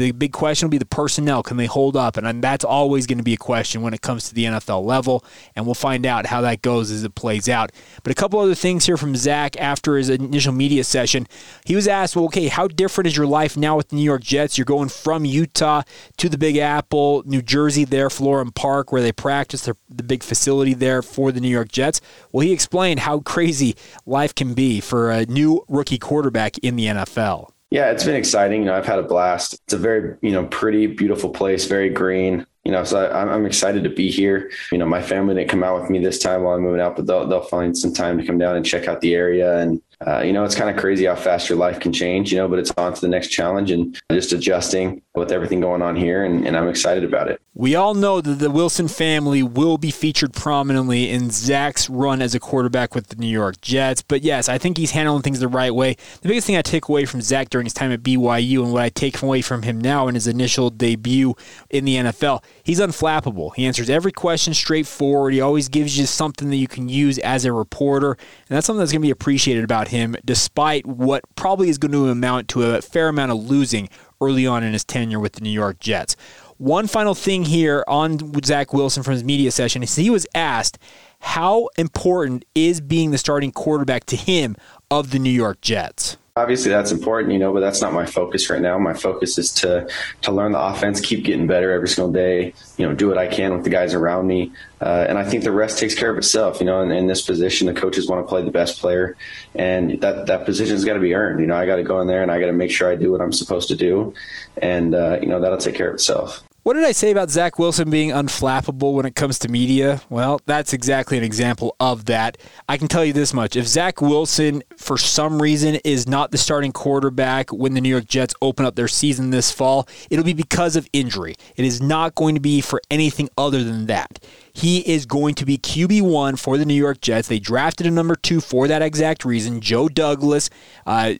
The 0.00 0.12
big 0.12 0.32
question 0.32 0.66
will 0.66 0.70
be 0.70 0.78
the 0.78 0.86
personnel. 0.86 1.42
Can 1.42 1.58
they 1.58 1.66
hold 1.66 1.94
up? 1.94 2.16
And 2.16 2.42
that's 2.42 2.64
always 2.64 3.06
going 3.06 3.18
to 3.18 3.24
be 3.24 3.34
a 3.34 3.36
question 3.36 3.82
when 3.82 3.92
it 3.92 4.00
comes 4.00 4.30
to 4.30 4.34
the 4.34 4.46
NFL 4.46 4.82
level. 4.82 5.22
And 5.54 5.66
we'll 5.66 5.74
find 5.74 6.06
out 6.06 6.24
how 6.24 6.40
that 6.40 6.62
goes 6.62 6.90
as 6.90 7.04
it 7.04 7.14
plays 7.14 7.50
out. 7.50 7.70
But 8.02 8.10
a 8.10 8.14
couple 8.14 8.40
other 8.40 8.54
things 8.54 8.86
here 8.86 8.96
from 8.96 9.14
Zach 9.14 9.60
after 9.60 9.98
his 9.98 10.08
initial 10.08 10.54
media 10.54 10.84
session. 10.84 11.26
He 11.66 11.76
was 11.76 11.86
asked, 11.86 12.16
well, 12.16 12.24
okay, 12.24 12.48
how 12.48 12.66
different 12.66 13.08
is 13.08 13.16
your 13.16 13.26
life 13.26 13.58
now 13.58 13.76
with 13.76 13.90
the 13.90 13.96
New 13.96 14.02
York 14.02 14.22
Jets? 14.22 14.56
You're 14.56 14.64
going 14.64 14.88
from 14.88 15.26
Utah 15.26 15.82
to 16.16 16.30
the 16.30 16.38
Big 16.38 16.56
Apple, 16.56 17.22
New 17.26 17.42
Jersey, 17.42 17.84
there, 17.84 18.08
Florham 18.08 18.54
Park, 18.54 18.92
where 18.92 19.02
they 19.02 19.12
practice, 19.12 19.68
the 19.68 20.02
big 20.02 20.22
facility 20.22 20.72
there 20.72 21.02
for 21.02 21.30
the 21.30 21.42
New 21.42 21.48
York 21.48 21.70
Jets. 21.70 22.00
Well, 22.32 22.40
he 22.40 22.52
explained 22.52 23.00
how 23.00 23.20
crazy 23.20 23.76
life 24.06 24.34
can 24.34 24.54
be 24.54 24.80
for 24.80 25.10
a 25.10 25.26
new 25.26 25.62
rookie 25.68 25.98
quarterback 25.98 26.56
in 26.58 26.76
the 26.76 26.86
NFL. 26.86 27.50
Yeah, 27.70 27.92
it's 27.92 28.04
been 28.04 28.16
exciting. 28.16 28.62
You 28.62 28.66
know, 28.66 28.74
I've 28.74 28.86
had 28.86 28.98
a 28.98 29.04
blast. 29.04 29.54
It's 29.54 29.72
a 29.72 29.78
very, 29.78 30.16
you 30.22 30.32
know, 30.32 30.44
pretty, 30.46 30.88
beautiful 30.88 31.30
place, 31.30 31.66
very 31.66 31.88
green. 31.88 32.44
You 32.64 32.72
know, 32.72 32.84
so 32.84 33.06
I, 33.06 33.32
I'm 33.32 33.46
excited 33.46 33.84
to 33.84 33.90
be 33.90 34.10
here. 34.10 34.50
You 34.72 34.78
know, 34.78 34.86
my 34.86 35.00
family 35.00 35.34
didn't 35.34 35.50
come 35.50 35.62
out 35.62 35.80
with 35.80 35.90
me 35.90 35.98
this 36.00 36.18
time 36.18 36.42
while 36.42 36.56
I'm 36.56 36.62
moving 36.62 36.80
out, 36.80 36.96
but 36.96 37.06
they'll 37.06 37.26
they'll 37.26 37.40
find 37.42 37.76
some 37.76 37.94
time 37.94 38.18
to 38.18 38.26
come 38.26 38.38
down 38.38 38.56
and 38.56 38.66
check 38.66 38.88
out 38.88 39.00
the 39.00 39.14
area 39.14 39.58
and 39.60 39.80
uh, 40.06 40.20
you 40.20 40.32
know, 40.32 40.44
it's 40.44 40.54
kind 40.54 40.70
of 40.70 40.76
crazy 40.76 41.04
how 41.04 41.14
fast 41.14 41.50
your 41.50 41.58
life 41.58 41.78
can 41.78 41.92
change, 41.92 42.32
you 42.32 42.38
know, 42.38 42.48
but 42.48 42.58
it's 42.58 42.72
on 42.78 42.94
to 42.94 43.00
the 43.02 43.08
next 43.08 43.28
challenge 43.28 43.70
and 43.70 44.00
just 44.10 44.32
adjusting 44.32 45.02
with 45.14 45.30
everything 45.30 45.60
going 45.60 45.82
on 45.82 45.94
here. 45.94 46.24
And, 46.24 46.46
and 46.46 46.56
I'm 46.56 46.68
excited 46.68 47.04
about 47.04 47.28
it. 47.28 47.40
We 47.52 47.74
all 47.74 47.94
know 47.94 48.22
that 48.22 48.38
the 48.38 48.50
Wilson 48.50 48.88
family 48.88 49.42
will 49.42 49.76
be 49.76 49.90
featured 49.90 50.32
prominently 50.32 51.10
in 51.10 51.30
Zach's 51.30 51.90
run 51.90 52.22
as 52.22 52.34
a 52.34 52.40
quarterback 52.40 52.94
with 52.94 53.08
the 53.08 53.16
New 53.16 53.28
York 53.28 53.60
Jets. 53.60 54.00
But 54.00 54.22
yes, 54.22 54.48
I 54.48 54.56
think 54.56 54.78
he's 54.78 54.92
handling 54.92 55.20
things 55.20 55.40
the 55.40 55.48
right 55.48 55.74
way. 55.74 55.96
The 56.22 56.28
biggest 56.28 56.46
thing 56.46 56.56
I 56.56 56.62
take 56.62 56.88
away 56.88 57.04
from 57.04 57.20
Zach 57.20 57.50
during 57.50 57.66
his 57.66 57.74
time 57.74 57.92
at 57.92 58.02
BYU 58.02 58.62
and 58.62 58.72
what 58.72 58.82
I 58.82 58.88
take 58.88 59.20
away 59.20 59.42
from 59.42 59.62
him 59.62 59.78
now 59.78 60.08
in 60.08 60.14
his 60.14 60.26
initial 60.26 60.70
debut 60.70 61.34
in 61.68 61.84
the 61.84 61.96
NFL, 61.96 62.42
he's 62.62 62.80
unflappable. 62.80 63.54
He 63.54 63.66
answers 63.66 63.90
every 63.90 64.12
question 64.12 64.54
straightforward. 64.54 65.34
He 65.34 65.42
always 65.42 65.68
gives 65.68 65.98
you 65.98 66.06
something 66.06 66.48
that 66.48 66.56
you 66.56 66.68
can 66.68 66.88
use 66.88 67.18
as 67.18 67.44
a 67.44 67.52
reporter. 67.52 68.12
And 68.12 68.56
that's 68.56 68.66
something 68.66 68.78
that's 68.78 68.92
going 68.92 69.02
to 69.02 69.06
be 69.06 69.10
appreciated 69.10 69.64
about 69.64 69.89
him, 69.90 70.16
despite 70.24 70.86
what 70.86 71.22
probably 71.36 71.68
is 71.68 71.78
going 71.78 71.92
to 71.92 72.08
amount 72.08 72.48
to 72.48 72.62
a 72.62 72.82
fair 72.82 73.08
amount 73.08 73.32
of 73.32 73.38
losing 73.38 73.88
early 74.20 74.46
on 74.46 74.62
in 74.62 74.72
his 74.72 74.84
tenure 74.84 75.20
with 75.20 75.34
the 75.34 75.40
New 75.40 75.50
York 75.50 75.78
Jets. 75.78 76.16
One 76.58 76.86
final 76.86 77.14
thing 77.14 77.44
here 77.44 77.84
on 77.88 78.18
Zach 78.44 78.72
Wilson 78.72 79.02
from 79.02 79.14
his 79.14 79.24
media 79.24 79.50
session 79.50 79.82
is 79.82 79.96
he 79.96 80.10
was 80.10 80.26
asked 80.34 80.78
how 81.20 81.68
important 81.78 82.44
is 82.54 82.80
being 82.80 83.12
the 83.12 83.18
starting 83.18 83.52
quarterback 83.52 84.04
to 84.06 84.16
him 84.16 84.56
of 84.90 85.10
the 85.10 85.18
New 85.18 85.30
York 85.30 85.60
Jets. 85.60 86.16
Obviously, 86.36 86.70
that's 86.70 86.92
important, 86.92 87.32
you 87.32 87.40
know, 87.40 87.52
but 87.52 87.58
that's 87.58 87.82
not 87.82 87.92
my 87.92 88.06
focus 88.06 88.48
right 88.50 88.62
now. 88.62 88.78
My 88.78 88.94
focus 88.94 89.36
is 89.36 89.52
to 89.54 89.88
to 90.22 90.32
learn 90.32 90.52
the 90.52 90.60
offense, 90.60 91.00
keep 91.00 91.24
getting 91.24 91.48
better 91.48 91.72
every 91.72 91.88
single 91.88 92.12
day. 92.12 92.54
You 92.76 92.88
know, 92.88 92.94
do 92.94 93.08
what 93.08 93.18
I 93.18 93.26
can 93.26 93.52
with 93.52 93.64
the 93.64 93.70
guys 93.70 93.94
around 93.94 94.28
me, 94.28 94.52
uh, 94.80 95.06
and 95.08 95.18
I 95.18 95.24
think 95.24 95.42
the 95.42 95.50
rest 95.50 95.78
takes 95.80 95.94
care 95.94 96.10
of 96.10 96.16
itself. 96.16 96.60
You 96.60 96.66
know, 96.66 96.82
in, 96.82 96.92
in 96.92 97.08
this 97.08 97.22
position, 97.22 97.66
the 97.66 97.74
coaches 97.74 98.08
want 98.08 98.24
to 98.24 98.28
play 98.28 98.44
the 98.44 98.52
best 98.52 98.80
player, 98.80 99.16
and 99.56 100.00
that 100.02 100.26
that 100.26 100.44
position's 100.44 100.84
got 100.84 100.94
to 100.94 101.00
be 101.00 101.14
earned. 101.14 101.40
You 101.40 101.46
know, 101.46 101.56
I 101.56 101.66
got 101.66 101.76
to 101.76 101.82
go 101.82 102.00
in 102.00 102.06
there 102.06 102.22
and 102.22 102.30
I 102.30 102.38
got 102.38 102.46
to 102.46 102.52
make 102.52 102.70
sure 102.70 102.88
I 102.88 102.94
do 102.94 103.10
what 103.10 103.20
I'm 103.20 103.32
supposed 103.32 103.68
to 103.68 103.76
do, 103.76 104.14
and 104.56 104.94
uh, 104.94 105.18
you 105.20 105.26
know 105.26 105.40
that'll 105.40 105.58
take 105.58 105.74
care 105.74 105.88
of 105.88 105.94
itself. 105.94 106.44
What 106.62 106.74
did 106.74 106.84
I 106.84 106.92
say 106.92 107.10
about 107.10 107.30
Zach 107.30 107.58
Wilson 107.58 107.88
being 107.88 108.10
unflappable 108.10 108.92
when 108.92 109.06
it 109.06 109.14
comes 109.14 109.38
to 109.38 109.48
media? 109.48 110.02
Well, 110.10 110.42
that's 110.44 110.74
exactly 110.74 111.16
an 111.16 111.24
example 111.24 111.74
of 111.80 112.04
that. 112.04 112.36
I 112.68 112.76
can 112.76 112.86
tell 112.86 113.02
you 113.02 113.14
this 113.14 113.32
much. 113.32 113.56
If 113.56 113.66
Zach 113.66 114.02
Wilson, 114.02 114.62
for 114.76 114.98
some 114.98 115.40
reason, 115.40 115.76
is 115.84 116.06
not 116.06 116.32
the 116.32 116.38
starting 116.38 116.72
quarterback 116.72 117.50
when 117.50 117.72
the 117.72 117.80
New 117.80 117.88
York 117.88 118.06
Jets 118.06 118.34
open 118.42 118.66
up 118.66 118.76
their 118.76 118.88
season 118.88 119.30
this 119.30 119.50
fall, 119.50 119.88
it'll 120.10 120.24
be 120.24 120.34
because 120.34 120.76
of 120.76 120.86
injury. 120.92 121.34
It 121.56 121.64
is 121.64 121.80
not 121.80 122.14
going 122.14 122.34
to 122.34 122.42
be 122.42 122.60
for 122.60 122.82
anything 122.90 123.30
other 123.38 123.64
than 123.64 123.86
that. 123.86 124.22
He 124.52 124.80
is 124.80 125.06
going 125.06 125.36
to 125.36 125.46
be 125.46 125.56
QB1 125.56 126.38
for 126.38 126.58
the 126.58 126.66
New 126.66 126.74
York 126.74 127.00
Jets. 127.00 127.28
They 127.28 127.38
drafted 127.38 127.86
a 127.86 127.90
number 127.90 128.16
two 128.16 128.42
for 128.42 128.68
that 128.68 128.82
exact 128.82 129.24
reason. 129.24 129.62
Joe 129.62 129.88
Douglas. 129.88 130.50
Uh, 130.84 131.14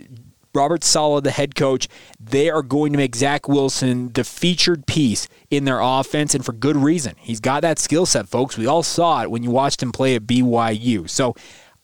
Robert 0.54 0.82
Saleh, 0.82 1.22
the 1.22 1.30
head 1.30 1.54
coach, 1.54 1.88
they 2.18 2.50
are 2.50 2.62
going 2.62 2.92
to 2.92 2.98
make 2.98 3.14
Zach 3.14 3.48
Wilson 3.48 4.12
the 4.12 4.24
featured 4.24 4.86
piece 4.86 5.28
in 5.50 5.64
their 5.64 5.80
offense, 5.80 6.34
and 6.34 6.44
for 6.44 6.52
good 6.52 6.76
reason. 6.76 7.14
He's 7.18 7.40
got 7.40 7.62
that 7.62 7.78
skill 7.78 8.06
set, 8.06 8.28
folks. 8.28 8.58
We 8.58 8.66
all 8.66 8.82
saw 8.82 9.22
it 9.22 9.30
when 9.30 9.42
you 9.42 9.50
watched 9.50 9.82
him 9.82 9.92
play 9.92 10.16
at 10.16 10.26
BYU. 10.26 11.08
So 11.08 11.34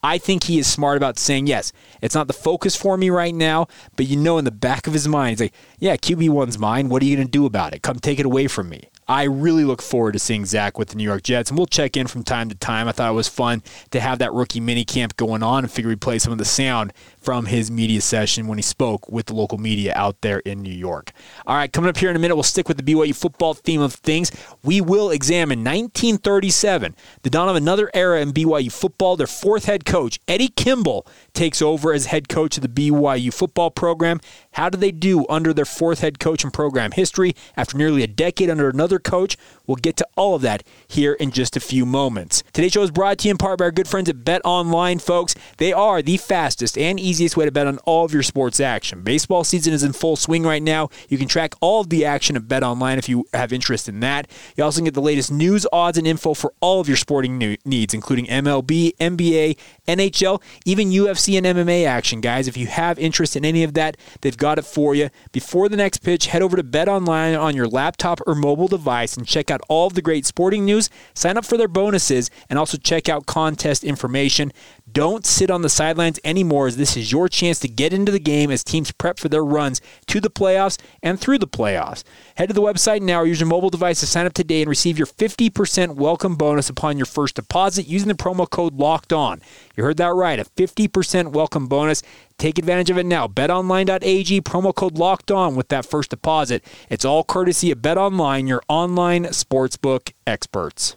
I 0.02 0.18
think 0.18 0.44
he 0.44 0.58
is 0.58 0.66
smart 0.66 0.96
about 0.96 1.18
saying, 1.18 1.46
yes, 1.46 1.72
it's 2.00 2.14
not 2.14 2.26
the 2.26 2.32
focus 2.32 2.76
for 2.76 2.96
me 2.96 3.10
right 3.10 3.34
now, 3.34 3.66
but 3.96 4.06
you 4.06 4.16
know 4.16 4.38
in 4.38 4.44
the 4.44 4.50
back 4.50 4.86
of 4.86 4.92
his 4.92 5.08
mind, 5.08 5.30
he's 5.30 5.40
like, 5.40 5.54
yeah, 5.78 5.96
QB1's 5.96 6.58
mine. 6.58 6.88
What 6.88 7.02
are 7.02 7.06
you 7.06 7.16
going 7.16 7.26
to 7.26 7.30
do 7.30 7.46
about 7.46 7.74
it? 7.74 7.82
Come 7.82 7.98
take 7.98 8.18
it 8.18 8.26
away 8.26 8.46
from 8.46 8.68
me. 8.68 8.88
I 9.08 9.24
really 9.24 9.64
look 9.64 9.82
forward 9.82 10.12
to 10.12 10.18
seeing 10.18 10.44
Zach 10.44 10.78
with 10.78 10.88
the 10.88 10.96
New 10.96 11.04
York 11.04 11.22
Jets, 11.22 11.50
and 11.50 11.58
we'll 11.58 11.66
check 11.66 11.96
in 11.96 12.08
from 12.08 12.24
time 12.24 12.48
to 12.48 12.56
time. 12.56 12.88
I 12.88 12.92
thought 12.92 13.10
it 13.10 13.14
was 13.14 13.28
fun 13.28 13.62
to 13.90 14.00
have 14.00 14.18
that 14.18 14.32
rookie 14.32 14.58
mini 14.58 14.84
camp 14.84 15.16
going 15.16 15.44
on 15.44 15.62
and 15.62 15.70
figure 15.70 15.88
we'd 15.90 16.00
play 16.00 16.18
some 16.18 16.32
of 16.32 16.38
the 16.38 16.44
sound 16.44 16.92
from 17.20 17.46
his 17.46 17.70
media 17.70 18.00
session 18.00 18.48
when 18.48 18.58
he 18.58 18.62
spoke 18.62 19.08
with 19.08 19.26
the 19.26 19.34
local 19.34 19.58
media 19.58 19.92
out 19.94 20.20
there 20.22 20.40
in 20.40 20.60
New 20.60 20.72
York. 20.72 21.12
All 21.46 21.56
right, 21.56 21.72
coming 21.72 21.88
up 21.88 21.96
here 21.96 22.10
in 22.10 22.16
a 22.16 22.18
minute, 22.18 22.34
we'll 22.34 22.42
stick 22.42 22.66
with 22.66 22.76
the 22.76 22.82
BYU 22.82 23.14
football 23.14 23.54
theme 23.54 23.80
of 23.80 23.94
things. 23.94 24.32
We 24.64 24.80
will 24.80 25.10
examine 25.10 25.60
1937, 25.60 26.96
the 27.22 27.30
dawn 27.30 27.48
of 27.48 27.56
another 27.56 27.90
era 27.94 28.20
in 28.20 28.32
BYU 28.32 28.72
football. 28.72 29.16
Their 29.16 29.26
fourth 29.28 29.66
head 29.66 29.84
coach, 29.84 30.18
Eddie 30.26 30.48
Kimball, 30.48 31.06
takes 31.32 31.62
over 31.62 31.92
as 31.92 32.06
head 32.06 32.28
coach 32.28 32.56
of 32.56 32.62
the 32.62 32.68
BYU 32.68 33.32
football 33.32 33.70
program. 33.70 34.20
How 34.52 34.68
do 34.68 34.78
they 34.78 34.90
do 34.90 35.26
under 35.28 35.52
their 35.52 35.64
fourth 35.64 36.00
head 36.00 36.18
coach 36.18 36.42
in 36.42 36.50
program 36.50 36.90
history 36.90 37.34
after 37.56 37.78
nearly 37.78 38.02
a 38.02 38.08
decade 38.08 38.50
under 38.50 38.68
another 38.68 38.95
coach? 38.98 39.36
We'll 39.66 39.76
get 39.76 39.96
to 39.98 40.06
all 40.16 40.34
of 40.34 40.42
that 40.42 40.62
here 40.88 41.12
in 41.12 41.30
just 41.30 41.56
a 41.56 41.60
few 41.60 41.84
moments. 41.86 42.42
Today's 42.52 42.72
show 42.72 42.82
is 42.82 42.90
brought 42.90 43.18
to 43.18 43.28
you 43.28 43.32
in 43.32 43.38
part 43.38 43.58
by 43.58 43.66
our 43.66 43.70
good 43.70 43.86
friends 43.86 44.08
at 44.08 44.24
Bet 44.24 44.40
Online, 44.44 44.98
folks. 44.98 45.34
They 45.58 45.72
are 45.72 46.02
the 46.02 46.16
fastest 46.16 46.78
and 46.78 46.98
easiest 46.98 47.36
way 47.36 47.44
to 47.44 47.52
bet 47.52 47.66
on 47.66 47.78
all 47.78 48.04
of 48.04 48.12
your 48.12 48.22
sports 48.22 48.58
action. 48.58 49.02
Baseball 49.02 49.44
season 49.44 49.72
is 49.72 49.82
in 49.82 49.92
full 49.92 50.16
swing 50.16 50.42
right 50.42 50.62
now. 50.62 50.88
You 51.08 51.18
can 51.18 51.28
track 51.28 51.54
all 51.60 51.82
of 51.82 51.90
the 51.90 52.04
action 52.04 52.34
at 52.34 52.48
Bet 52.48 52.62
Online 52.62 52.98
if 52.98 53.08
you 53.08 53.26
have 53.34 53.52
interest 53.52 53.88
in 53.88 54.00
that. 54.00 54.28
You 54.56 54.64
also 54.64 54.82
get 54.82 54.94
the 54.94 55.00
latest 55.00 55.30
news, 55.30 55.66
odds, 55.72 55.98
and 55.98 56.06
info 56.06 56.34
for 56.34 56.52
all 56.60 56.80
of 56.80 56.88
your 56.88 56.96
sporting 56.96 57.38
needs, 57.64 57.94
including 57.94 58.26
MLB, 58.26 58.96
NBA, 58.96 59.58
NHL, 59.86 60.42
even 60.64 60.90
UFC 60.90 61.36
and 61.36 61.46
MMA 61.46 61.86
action, 61.86 62.20
guys. 62.20 62.48
If 62.48 62.56
you 62.56 62.66
have 62.66 62.98
interest 62.98 63.36
in 63.36 63.44
any 63.44 63.62
of 63.62 63.74
that, 63.74 63.96
they've 64.22 64.36
got 64.36 64.46
got 64.46 64.58
it 64.60 64.64
for 64.64 64.94
you. 64.94 65.10
Before 65.32 65.68
the 65.68 65.76
next 65.76 66.04
pitch, 66.04 66.26
head 66.26 66.40
over 66.40 66.56
to 66.56 66.62
Bet 66.62 66.88
Online 66.88 67.34
on 67.34 67.56
your 67.56 67.66
laptop 67.66 68.20
or 68.28 68.34
mobile 68.36 68.68
device 68.68 68.85
and 68.86 69.26
check 69.26 69.50
out 69.50 69.60
all 69.68 69.86
of 69.86 69.94
the 69.94 70.02
great 70.02 70.24
sporting 70.24 70.64
news. 70.64 70.88
Sign 71.14 71.36
up 71.36 71.44
for 71.44 71.56
their 71.56 71.68
bonuses 71.68 72.30
and 72.48 72.58
also 72.58 72.78
check 72.78 73.08
out 73.08 73.26
contest 73.26 73.84
information. 73.84 74.52
Don't 74.96 75.26
sit 75.26 75.50
on 75.50 75.60
the 75.60 75.68
sidelines 75.68 76.18
anymore, 76.24 76.68
as 76.68 76.78
this 76.78 76.96
is 76.96 77.12
your 77.12 77.28
chance 77.28 77.58
to 77.58 77.68
get 77.68 77.92
into 77.92 78.10
the 78.10 78.18
game 78.18 78.50
as 78.50 78.64
teams 78.64 78.92
prep 78.92 79.18
for 79.18 79.28
their 79.28 79.44
runs 79.44 79.82
to 80.06 80.22
the 80.22 80.30
playoffs 80.30 80.78
and 81.02 81.20
through 81.20 81.36
the 81.36 81.46
playoffs. 81.46 82.02
Head 82.36 82.48
to 82.48 82.54
the 82.54 82.62
website 82.62 83.02
now 83.02 83.20
or 83.20 83.26
use 83.26 83.38
your 83.38 83.46
mobile 83.46 83.68
device 83.68 84.00
to 84.00 84.06
sign 84.06 84.24
up 84.24 84.32
today 84.32 84.62
and 84.62 84.70
receive 84.70 84.96
your 84.96 85.06
50% 85.06 85.96
welcome 85.96 86.34
bonus 86.34 86.70
upon 86.70 86.96
your 86.96 87.04
first 87.04 87.36
deposit 87.36 87.86
using 87.86 88.08
the 88.08 88.14
promo 88.14 88.48
code 88.48 88.78
LOCKED 88.78 89.12
ON. 89.12 89.42
You 89.76 89.84
heard 89.84 89.98
that 89.98 90.14
right, 90.14 90.38
a 90.38 90.46
50% 90.46 91.32
welcome 91.32 91.66
bonus. 91.66 92.02
Take 92.38 92.58
advantage 92.58 92.88
of 92.88 92.96
it 92.96 93.04
now. 93.04 93.28
BetOnline.ag, 93.28 94.40
promo 94.40 94.74
code 94.74 94.96
locked 94.96 95.30
on 95.30 95.56
with 95.56 95.68
that 95.68 95.84
first 95.84 96.08
deposit. 96.08 96.64
It's 96.88 97.04
all 97.04 97.22
courtesy 97.22 97.70
of 97.70 97.80
BetOnline, 97.80 98.48
your 98.48 98.62
online 98.66 99.24
sportsbook 99.24 100.14
experts. 100.26 100.96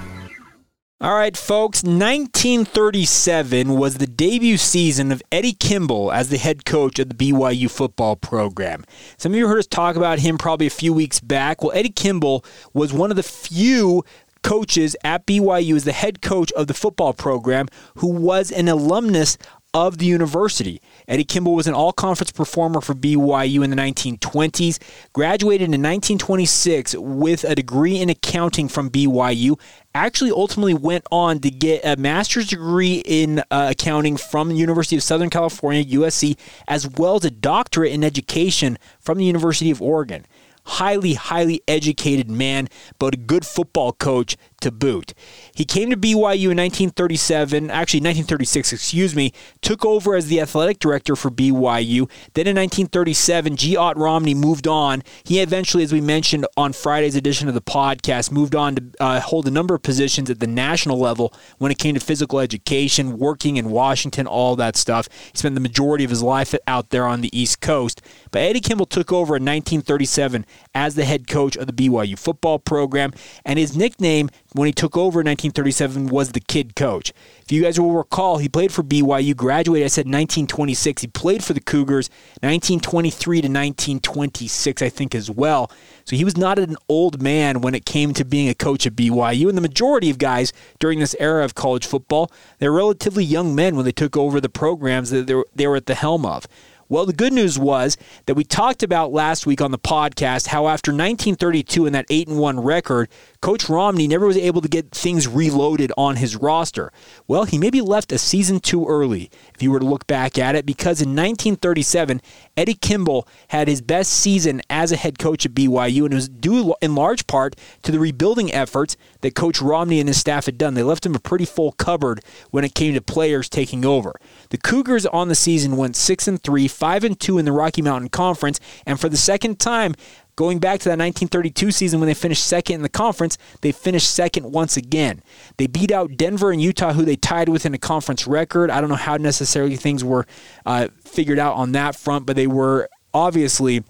All 1.01 1.15
right, 1.15 1.35
folks, 1.35 1.81
1937 1.81 3.73
was 3.73 3.95
the 3.95 4.05
debut 4.05 4.57
season 4.57 5.11
of 5.11 5.23
Eddie 5.31 5.53
Kimball 5.53 6.11
as 6.11 6.29
the 6.29 6.37
head 6.37 6.63
coach 6.63 6.99
of 6.99 7.09
the 7.09 7.15
BYU 7.15 7.71
football 7.71 8.15
program. 8.15 8.85
Some 9.17 9.31
of 9.31 9.37
you 9.39 9.47
heard 9.47 9.57
us 9.57 9.65
talk 9.65 9.95
about 9.95 10.19
him 10.19 10.37
probably 10.37 10.67
a 10.67 10.69
few 10.69 10.93
weeks 10.93 11.19
back. 11.19 11.63
Well, 11.63 11.71
Eddie 11.73 11.89
Kimball 11.89 12.45
was 12.75 12.93
one 12.93 13.09
of 13.09 13.17
the 13.17 13.23
few 13.23 14.03
coaches 14.43 14.95
at 15.03 15.25
BYU 15.25 15.75
as 15.75 15.85
the 15.85 15.91
head 15.91 16.21
coach 16.21 16.51
of 16.51 16.67
the 16.67 16.75
football 16.75 17.13
program 17.13 17.65
who 17.95 18.07
was 18.07 18.51
an 18.51 18.67
alumnus 18.67 19.39
of 19.73 19.97
the 19.99 20.05
university. 20.05 20.81
Eddie 21.07 21.23
Kimball 21.23 21.55
was 21.55 21.67
an 21.67 21.73
all 21.73 21.93
conference 21.93 22.31
performer 22.31 22.81
for 22.81 22.93
BYU 22.93 23.63
in 23.63 23.69
the 23.69 23.75
1920s, 23.75 24.79
graduated 25.13 25.65
in 25.65 25.81
1926 25.81 26.95
with 26.97 27.43
a 27.43 27.55
degree 27.55 27.99
in 27.99 28.09
accounting 28.09 28.67
from 28.67 28.89
BYU. 28.89 29.57
Actually, 29.93 30.31
ultimately 30.31 30.73
went 30.73 31.05
on 31.11 31.39
to 31.39 31.51
get 31.51 31.83
a 31.83 31.97
master's 31.97 32.47
degree 32.47 33.01
in 33.05 33.39
uh, 33.51 33.67
accounting 33.71 34.15
from 34.15 34.47
the 34.47 34.55
University 34.55 34.95
of 34.95 35.03
Southern 35.03 35.29
California, 35.29 35.83
USC, 35.83 36.37
as 36.67 36.87
well 36.87 37.15
as 37.15 37.25
a 37.25 37.31
doctorate 37.31 37.91
in 37.91 38.01
education 38.01 38.77
from 39.01 39.17
the 39.17 39.25
University 39.25 39.69
of 39.69 39.81
Oregon. 39.81 40.25
Highly, 40.63 41.15
highly 41.15 41.61
educated 41.67 42.29
man, 42.29 42.69
but 42.99 43.15
a 43.15 43.17
good 43.17 43.45
football 43.45 43.91
coach 43.91 44.37
to 44.61 44.71
boot. 44.71 45.13
He 45.53 45.65
came 45.65 45.89
to 45.89 45.97
BYU 45.97 46.51
in 46.51 46.57
1937, 46.57 47.69
actually 47.69 47.99
1936, 47.99 48.73
excuse 48.73 49.15
me, 49.15 49.33
took 49.61 49.85
over 49.85 50.15
as 50.15 50.27
the 50.27 50.39
athletic 50.39 50.79
director 50.79 51.15
for 51.15 51.29
BYU. 51.29 52.09
Then 52.33 52.47
in 52.47 52.55
1937, 52.55 53.55
G. 53.57 53.77
Ott 53.77 53.97
Romney 53.97 54.33
moved 54.33 54.67
on. 54.67 55.03
He 55.23 55.39
eventually, 55.39 55.83
as 55.83 55.91
we 55.91 56.01
mentioned 56.01 56.45
on 56.55 56.73
Friday's 56.73 57.15
edition 57.15 57.47
of 57.47 57.53
the 57.53 57.61
podcast, 57.61 58.31
moved 58.31 58.55
on 58.55 58.75
to 58.75 58.83
uh, 58.99 59.19
hold 59.19 59.47
a 59.47 59.51
number 59.51 59.75
of 59.75 59.83
positions 59.83 60.29
at 60.29 60.39
the 60.39 60.47
national 60.47 60.97
level 60.97 61.33
when 61.57 61.71
it 61.71 61.77
came 61.77 61.93
to 61.95 61.99
physical 61.99 62.39
education, 62.39 63.17
working 63.17 63.57
in 63.57 63.69
Washington, 63.69 64.27
all 64.27 64.55
that 64.55 64.75
stuff. 64.75 65.07
He 65.31 65.37
spent 65.37 65.55
the 65.55 65.61
majority 65.61 66.03
of 66.03 66.09
his 66.09 66.23
life 66.23 66.55
out 66.67 66.89
there 66.89 67.05
on 67.05 67.21
the 67.21 67.37
East 67.37 67.61
Coast. 67.61 68.01
But 68.31 68.41
Eddie 68.41 68.61
Kimball 68.61 68.85
took 68.85 69.11
over 69.11 69.35
in 69.35 69.43
1937 69.43 70.45
as 70.73 70.95
the 70.95 71.05
head 71.05 71.27
coach 71.27 71.55
of 71.57 71.67
the 71.67 71.73
BYU 71.73 72.17
football 72.17 72.59
program, 72.59 73.11
and 73.45 73.59
his 73.59 73.75
nickname 73.75 74.29
when 74.53 74.65
he 74.65 74.73
took 74.73 74.97
over 74.97 75.21
in 75.21 75.27
1937 75.27 76.07
was 76.07 76.31
the 76.31 76.39
kid 76.41 76.75
coach. 76.75 77.13
If 77.41 77.51
you 77.51 77.61
guys 77.61 77.79
will 77.79 77.93
recall, 77.93 78.37
he 78.37 78.49
played 78.49 78.71
for 78.71 78.83
BYU, 78.83 79.35
graduated, 79.35 79.85
I 79.85 79.87
said 79.87 80.05
1926. 80.05 81.01
He 81.01 81.07
played 81.07 81.43
for 81.43 81.53
the 81.53 81.61
Cougars 81.61 82.09
1923 82.41 83.37
to 83.41 83.47
1926, 83.47 84.81
I 84.81 84.89
think, 84.89 85.15
as 85.15 85.31
well. 85.31 85.71
So 86.03 86.15
he 86.15 86.25
was 86.25 86.37
not 86.37 86.59
an 86.59 86.75
old 86.89 87.21
man 87.21 87.61
when 87.61 87.75
it 87.75 87.85
came 87.85 88.13
to 88.13 88.25
being 88.25 88.49
a 88.49 88.53
coach 88.53 88.85
at 88.85 88.95
BYU. 88.95 89.47
And 89.47 89.57
the 89.57 89.61
majority 89.61 90.09
of 90.09 90.17
guys 90.17 90.51
during 90.79 90.99
this 90.99 91.15
era 91.19 91.45
of 91.45 91.55
college 91.55 91.85
football, 91.85 92.29
they're 92.59 92.71
relatively 92.71 93.23
young 93.23 93.55
men 93.55 93.75
when 93.75 93.85
they 93.85 93.91
took 93.91 94.17
over 94.17 94.41
the 94.41 94.49
programs 94.49 95.11
that 95.11 95.27
they 95.55 95.67
were, 95.67 95.75
at 95.75 95.85
the 95.85 95.95
helm 95.95 96.25
of. 96.25 96.45
Well, 96.91 97.05
the 97.05 97.13
good 97.13 97.31
news 97.31 97.57
was 97.57 97.95
that 98.25 98.33
we 98.33 98.43
talked 98.43 98.83
about 98.83 99.13
last 99.13 99.45
week 99.45 99.61
on 99.61 99.71
the 99.71 99.79
podcast 99.79 100.47
how 100.47 100.67
after 100.67 100.91
1932 100.91 101.85
and 101.85 101.95
that 101.95 102.05
8 102.09 102.27
and 102.27 102.37
1 102.37 102.59
record, 102.59 103.07
Coach 103.41 103.67
Romney 103.69 104.07
never 104.07 104.27
was 104.27 104.37
able 104.37 104.61
to 104.61 104.67
get 104.67 104.91
things 104.91 105.27
reloaded 105.27 105.91
on 105.97 106.17
his 106.17 106.35
roster. 106.35 106.91
Well, 107.27 107.45
he 107.45 107.57
maybe 107.57 107.81
left 107.81 108.11
a 108.11 108.19
season 108.19 108.59
too 108.59 108.85
early, 108.85 109.31
if 109.55 109.63
you 109.63 109.71
were 109.71 109.79
to 109.79 109.85
look 109.85 110.05
back 110.05 110.37
at 110.37 110.53
it, 110.53 110.63
because 110.63 111.01
in 111.01 111.09
1937, 111.09 112.21
Eddie 112.55 112.75
Kimball 112.75 113.27
had 113.47 113.67
his 113.67 113.81
best 113.81 114.11
season 114.11 114.61
as 114.69 114.91
a 114.91 114.95
head 114.95 115.17
coach 115.17 115.43
at 115.43 115.55
BYU, 115.55 116.03
and 116.03 116.13
it 116.13 116.15
was 116.15 116.29
due 116.29 116.75
in 116.83 116.93
large 116.93 117.25
part 117.25 117.55
to 117.81 117.91
the 117.91 117.97
rebuilding 117.97 118.53
efforts 118.53 118.95
that 119.21 119.33
Coach 119.33 119.59
Romney 119.59 119.99
and 119.99 120.07
his 120.07 120.19
staff 120.19 120.45
had 120.45 120.59
done. 120.59 120.75
They 120.75 120.83
left 120.83 121.05
him 121.05 121.15
a 121.15 121.19
pretty 121.19 121.45
full 121.45 121.71
cupboard 121.71 122.23
when 122.51 122.63
it 122.63 122.75
came 122.75 122.93
to 122.93 123.01
players 123.01 123.49
taking 123.49 123.83
over. 123.83 124.19
The 124.49 124.59
Cougars 124.59 125.07
on 125.07 125.29
the 125.29 125.35
season 125.35 125.77
went 125.77 125.95
6 125.95 126.27
and 126.27 126.41
3, 126.43 126.67
5 126.67 127.03
and 127.03 127.19
2 127.19 127.39
in 127.39 127.45
the 127.45 127.51
Rocky 127.51 127.81
Mountain 127.81 128.09
Conference, 128.09 128.59
and 128.85 128.99
for 128.99 129.09
the 129.09 129.17
second 129.17 129.59
time, 129.59 129.95
Going 130.35 130.59
back 130.59 130.79
to 130.79 130.85
that 130.85 130.97
1932 130.97 131.71
season 131.71 131.99
when 131.99 132.07
they 132.07 132.13
finished 132.13 132.45
second 132.45 132.75
in 132.75 132.81
the 132.81 132.89
conference, 132.89 133.37
they 133.61 133.71
finished 133.71 134.11
second 134.11 134.51
once 134.51 134.77
again. 134.77 135.21
They 135.57 135.67
beat 135.67 135.91
out 135.91 136.17
Denver 136.17 136.51
and 136.51 136.61
Utah, 136.61 136.93
who 136.93 137.05
they 137.05 137.15
tied 137.15 137.49
with 137.49 137.65
in 137.65 137.73
a 137.73 137.77
conference 137.77 138.25
record. 138.27 138.69
I 138.69 138.79
don't 138.79 138.89
know 138.89 138.95
how 138.95 139.17
necessarily 139.17 139.75
things 139.75 140.03
were 140.03 140.25
uh, 140.65 140.87
figured 141.03 141.39
out 141.39 141.55
on 141.55 141.73
that 141.73 141.95
front, 141.95 142.25
but 142.25 142.35
they 142.35 142.47
were 142.47 142.89
obviously 143.13 143.83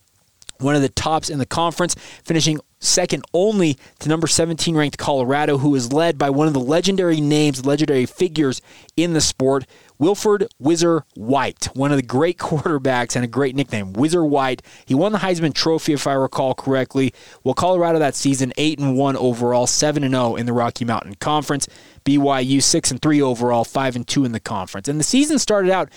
one 0.62 0.76
of 0.76 0.82
the 0.82 0.90
tops 0.90 1.30
in 1.30 1.40
the 1.40 1.46
conference, 1.46 1.96
finishing 2.24 2.60
second 2.80 3.24
only 3.34 3.78
to 4.00 4.10
number 4.10 4.28
17 4.28 4.76
ranked 4.76 4.98
Colorado, 4.98 5.58
who 5.58 5.76
is 5.76 5.92
led 5.92 6.18
by 6.18 6.30
one 6.30 6.48
of 6.48 6.54
the 6.54 6.60
legendary 6.60 7.22
names, 7.22 7.66
legendary 7.66 8.06
figures 8.06 8.62
in 8.96 9.14
the 9.14 9.22
sport, 9.22 9.66
Wilford 10.02 10.48
Whizzer 10.60 11.06
White, 11.14 11.66
one 11.76 11.92
of 11.92 11.98
the 11.98 12.04
great 12.04 12.38
quarterbacks 12.40 13.16
and 13.16 13.24
a 13.24 13.28
great 13.28 13.56
nickname, 13.56 13.94
Whizzer 13.94 14.26
White. 14.26 14.64
He 14.84 14.96
won 14.96 15.12
the 15.12 15.20
Heisman 15.20 15.54
Trophy, 15.54 15.94
if 15.94 16.08
I 16.08 16.14
recall 16.14 16.56
correctly. 16.56 17.14
Well, 17.44 17.54
Colorado 17.54 18.00
that 18.00 18.16
season, 18.16 18.52
8 18.58 18.80
and 18.80 18.98
1 18.98 19.16
overall, 19.16 19.68
7 19.68 20.04
and 20.04 20.16
0 20.16 20.38
in 20.38 20.48
the 20.48 20.54
Rocky 20.54 20.86
Mountain 20.86 21.16
Conference. 21.16 21.68
BYU 22.04 22.64
6 22.64 22.90
and 22.90 23.00
3 23.00 23.22
overall, 23.22 23.64
5 23.64 23.96
and 23.96 24.08
2 24.08 24.26
in 24.26 24.32
the 24.32 24.40
conference. 24.40 24.88
And 24.88 25.00
the 25.00 25.04
season 25.04 25.38
started 25.38 25.72
out 25.72 25.90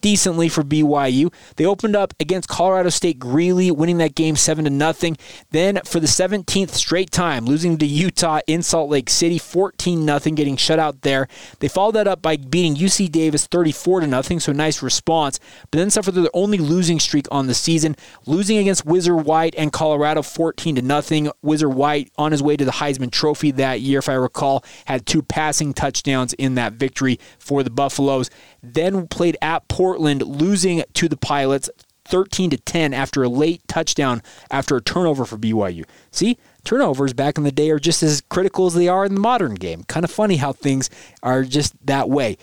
decently 0.00 0.48
for 0.48 0.62
BYU. 0.62 1.32
They 1.56 1.66
opened 1.66 1.96
up 1.96 2.14
against 2.20 2.48
Colorado 2.48 2.90
State 2.90 3.18
Greeley, 3.18 3.70
winning 3.70 3.98
that 3.98 4.14
game 4.14 4.36
7 4.36 4.64
to 4.64 4.70
nothing. 4.70 5.16
Then 5.50 5.80
for 5.84 6.00
the 6.00 6.06
17th 6.06 6.70
straight 6.70 7.10
time, 7.10 7.44
losing 7.44 7.78
to 7.78 7.86
Utah 7.86 8.40
in 8.46 8.62
Salt 8.62 8.90
Lake 8.90 9.10
City 9.10 9.38
14 9.38 10.04
nothing, 10.04 10.34
getting 10.34 10.56
shut 10.56 10.78
out 10.78 11.02
there. 11.02 11.28
They 11.60 11.68
followed 11.68 11.96
that 11.96 12.08
up 12.08 12.22
by 12.22 12.36
beating 12.36 12.76
UC 12.76 13.10
Davis 13.10 13.46
34 13.46 14.00
to 14.00 14.06
nothing, 14.06 14.40
so 14.40 14.52
nice 14.52 14.82
response. 14.82 15.38
But 15.70 15.78
then 15.78 15.90
suffered 15.90 16.12
their 16.12 16.28
only 16.34 16.58
losing 16.58 17.00
streak 17.00 17.26
on 17.30 17.46
the 17.46 17.54
season, 17.54 17.96
losing 18.26 18.58
against 18.58 18.86
Whizzer 18.86 19.16
White 19.16 19.54
and 19.56 19.72
Colorado 19.72 20.22
14 20.22 20.76
to 20.76 20.82
nothing. 20.82 21.30
Whizzer 21.42 21.68
White 21.68 22.10
on 22.16 22.32
his 22.32 22.42
way 22.42 22.56
to 22.56 22.64
the 22.64 22.72
Heisman 22.72 23.10
Trophy 23.10 23.50
that 23.52 23.80
year, 23.80 23.98
if 23.98 24.08
I 24.08 24.14
recall, 24.14 24.64
had 24.84 25.06
two 25.06 25.22
passing 25.22 25.74
touchdowns 25.74 26.32
in 26.34 26.54
that 26.54 26.74
victory 26.74 27.18
for 27.38 27.62
the 27.62 27.70
Buffaloes. 27.70 28.30
Then 28.62 29.06
played 29.06 29.36
at 29.40 29.68
Portland, 29.68 29.95
losing 29.98 30.82
to 30.94 31.08
the 31.08 31.16
Pilots 31.16 31.70
13 32.06 32.50
to 32.50 32.56
10 32.56 32.94
after 32.94 33.22
a 33.22 33.28
late 33.28 33.66
touchdown 33.68 34.22
after 34.50 34.76
a 34.76 34.82
turnover 34.82 35.24
for 35.24 35.36
BYU. 35.36 35.84
See, 36.10 36.38
turnovers 36.64 37.12
back 37.12 37.36
in 37.36 37.44
the 37.44 37.52
day 37.52 37.70
are 37.70 37.78
just 37.78 38.02
as 38.02 38.22
critical 38.28 38.66
as 38.66 38.74
they 38.74 38.88
are 38.88 39.04
in 39.04 39.14
the 39.14 39.20
modern 39.20 39.54
game. 39.54 39.82
Kind 39.84 40.04
of 40.04 40.10
funny 40.10 40.36
how 40.36 40.52
things 40.52 40.88
are 41.22 41.42
just 41.42 41.74
that 41.86 42.08
way. 42.08 42.36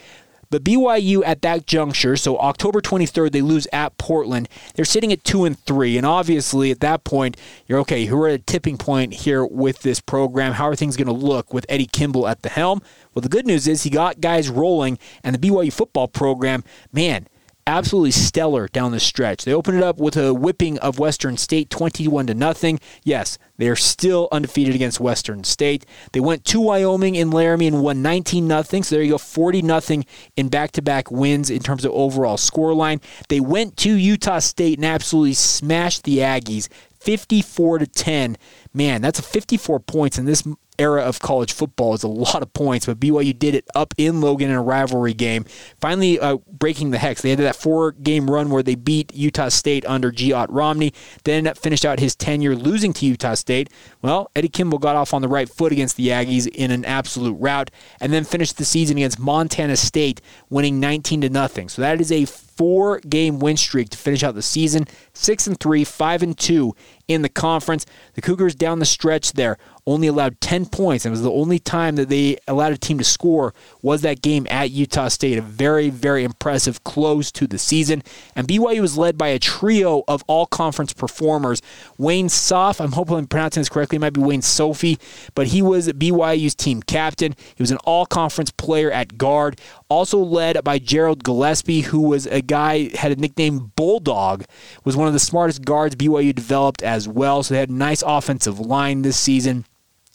But 0.54 0.64
BYU 0.64 1.24
at 1.26 1.42
that 1.42 1.66
juncture, 1.66 2.16
so 2.16 2.38
October 2.38 2.80
23rd, 2.80 3.32
they 3.32 3.42
lose 3.42 3.68
at 3.74 3.98
Portland. 3.98 4.48
They're 4.76 4.86
sitting 4.86 5.12
at 5.12 5.24
two 5.24 5.46
and 5.46 5.58
three, 5.58 5.98
and 5.98 6.06
obviously 6.06 6.70
at 6.70 6.80
that 6.82 7.04
point, 7.04 7.38
you're 7.66 7.80
okay. 7.80 8.08
We're 8.12 8.28
at 8.30 8.36
a 8.36 8.44
tipping 8.44 8.78
point 8.78 9.16
here 9.16 9.44
with 9.44 9.82
this 9.82 10.00
program. 10.00 10.54
How 10.54 10.68
are 10.68 10.76
things 10.76 10.96
going 10.96 11.08
to 11.08 11.12
look 11.12 11.56
with 11.56 11.66
Eddie 11.70 11.88
Kimball 11.88 12.28
at 12.28 12.44
the 12.44 12.50
helm? 12.50 12.84
Well, 13.16 13.22
the 13.22 13.30
good 13.30 13.48
news 13.48 13.68
is 13.68 13.82
he 13.82 13.90
got 13.90 14.22
guys 14.22 14.48
rolling, 14.48 15.00
and 15.24 15.36
the 15.36 15.40
BYU 15.40 15.74
football 15.74 16.08
program, 16.08 16.64
man, 16.92 17.28
absolutely 17.68 18.12
stellar 18.12 18.68
down 18.68 18.92
the 18.92 19.00
stretch. 19.00 19.46
They 19.46 19.54
opened 19.54 19.78
it 19.78 19.84
up 19.84 19.98
with 19.98 20.18
a 20.18 20.34
whipping 20.34 20.78
of 20.80 21.00
Western 21.00 21.38
State 21.38 21.70
21 21.70 22.28
to 22.28 22.34
nothing. 22.34 22.80
Yes, 23.04 23.38
they 23.58 23.68
are 23.70 23.76
still 23.76 24.28
undefeated 24.32 24.76
against 24.76 25.00
Western 25.00 25.44
State. 25.44 25.86
They 26.12 26.20
went 26.20 26.46
to 26.46 26.60
Wyoming 26.60 27.16
in 27.16 27.32
Laramie 27.32 27.68
and 27.68 27.82
won 27.82 28.02
19 28.02 28.48
nothing. 28.48 28.84
So 28.84 28.96
there 28.96 29.04
you 29.04 29.12
go, 29.12 29.18
40 29.18 29.62
nothing 29.62 30.06
in 30.36 30.50
back-to-back 30.50 31.12
wins 31.12 31.50
in 31.50 31.60
terms 31.60 31.86
of 31.86 31.92
overall 31.92 32.38
scoreline. 32.38 33.02
They 33.30 33.40
went 33.40 33.78
to 33.78 33.94
Utah 33.94 34.40
State 34.40 34.78
and 34.78 34.86
absolutely 34.86 35.34
smashed 35.34 36.04
the 36.04 36.20
Aggies 36.20 36.68
54 37.00 37.80
to 37.80 37.88
10. 37.88 38.38
Man, 38.74 39.02
that's 39.02 39.20
a 39.20 39.24
54 39.24 39.80
points 39.82 40.18
in 40.18 40.26
this 40.26 40.44
era 40.80 41.02
of 41.02 41.20
college 41.20 41.54
football 41.54 41.94
is 41.94 42.04
a 42.04 42.08
lot 42.08 42.42
of 42.42 42.52
points, 42.54 42.86
but 42.86 43.00
BYU 43.00 43.38
did 43.38 43.56
it 43.56 43.68
up 43.76 43.94
in 43.98 44.22
Logan 44.22 44.50
in 44.50 44.56
a 44.56 44.62
rivalry 44.62 45.14
game, 45.14 45.46
finally 45.80 46.20
uh, 46.20 46.38
breaking 46.52 46.92
the 46.92 46.98
hex. 46.98 47.22
They 47.22 47.30
had 47.30 47.40
that 47.40 47.56
four 47.56 47.92
game 47.92 48.30
run 48.30 48.50
where 48.50 48.64
they 48.64 48.76
beat 48.76 49.14
Utah 49.14 49.50
State 49.50 49.86
under 49.86 50.12
G. 50.12 50.34
Ott 50.34 50.52
Romney, 50.52 50.94
then 51.24 51.52
finished 51.56 51.86
out 51.86 52.00
his 52.00 52.16
tenure 52.16 52.56
losing 52.56 52.94
to 52.94 53.06
Utah 53.06 53.36
State. 53.36 53.70
Well, 54.02 54.30
Eddie 54.36 54.50
Kimball 54.50 54.80
got 54.80 54.96
off 54.96 55.14
on 55.14 55.22
the 55.22 55.28
right 55.28 55.50
foot 55.50 55.72
against 55.72 55.98
the 55.98 56.10
Aggies 56.10 56.48
in 56.48 56.72
an 56.72 56.86
absolute 56.86 57.36
rout, 57.40 57.70
and 58.00 58.12
then 58.12 58.24
finished 58.24 58.58
the 58.58 58.66
season 58.66 58.98
against 58.98 59.20
Montana 59.20 59.76
State, 59.76 60.22
winning 60.50 60.80
19 60.80 61.22
to 61.22 61.30
nothing. 61.30 61.70
So 61.70 61.82
that 61.82 62.02
is 62.02 62.12
a 62.12 62.26
four 62.56 63.00
game 63.00 63.40
win 63.40 63.58
streak 63.58 63.90
to 63.90 63.98
finish 63.98 64.24
out 64.24 64.36
the 64.36 64.42
season. 64.42 64.88
Six 65.14 65.48
and 65.48 65.60
three, 65.60 65.84
five 65.84 66.22
and 66.22 66.38
two 66.38 66.76
in 67.08 67.22
the 67.22 67.30
conference. 67.30 67.86
The 68.14 68.22
Cougars 68.22 68.56
down 68.56 68.80
the 68.80 68.86
stretch 68.86 69.34
there 69.34 69.58
only 69.86 70.08
allowed 70.08 70.40
10 70.42 70.68
points. 70.68 71.06
And 71.06 71.12
It 71.12 71.18
was 71.18 71.24
the 71.24 71.32
only 71.32 71.60
time 71.60 71.96
that 71.98 72.10
they 72.10 72.38
allowed 72.48 72.74
a 72.74 72.78
team 72.78 72.98
to 72.98 73.04
score 73.04 73.54
was 73.82 74.02
that 74.02 74.22
game 74.22 74.48
at 74.50 74.72
Utah 74.72 75.10
State. 75.10 75.38
A 75.38 75.42
very, 75.42 75.90
very 75.90 76.24
impressive 76.24 76.84
close 76.84 77.32
to 77.34 77.48
the 77.48 77.58
season. 77.58 78.04
And 78.36 78.48
BYU 78.48 78.82
was 78.82 78.98
led 78.98 79.18
by 79.18 79.30
a 79.30 79.40
trio 79.40 80.04
of 80.08 80.24
all 80.28 80.46
conference 80.46 80.94
performers. 80.94 81.62
Wayne 81.98 82.28
Soff, 82.28 82.80
I'm 82.80 82.94
hoping 82.94 83.18
I'm 83.18 83.28
pronouncing 83.28 83.62
this 83.62 83.70
correctly, 83.70 83.98
it 83.98 84.00
might 84.00 84.14
be 84.14 84.22
Wayne 84.22 84.42
Sophie, 84.42 85.00
but 85.36 85.48
he 85.48 85.62
was 85.62 85.90
BYU's 85.90 86.56
team 86.56 86.82
captain. 86.82 87.36
He 87.56 87.62
was 87.62 87.72
an 87.72 87.78
all 87.84 88.06
conference 88.06 88.52
player 88.52 88.92
at 88.92 89.18
guard. 89.18 89.60
Also 89.90 90.18
led 90.18 90.64
by 90.64 90.80
Gerald 90.80 91.24
Gillespie, 91.24 91.82
who 91.82 92.02
was 92.02 92.26
a 92.28 92.42
guy, 92.42 92.96
had 92.96 93.12
a 93.12 93.16
nickname 93.16 93.72
Bulldog, 93.76 94.46
was 94.84 94.96
one 94.96 95.08
of 95.08 95.14
the 95.14 95.20
smartest 95.20 95.64
guards 95.66 95.96
BYU 95.96 96.34
developed 96.34 96.82
as 96.82 97.08
well. 97.08 97.44
So 97.44 97.54
they 97.54 97.60
had 97.60 97.70
a 97.70 97.74
nice 97.74 98.02
offensive 98.06 98.60
line 98.60 99.02
this 99.02 99.18
season. 99.18 99.66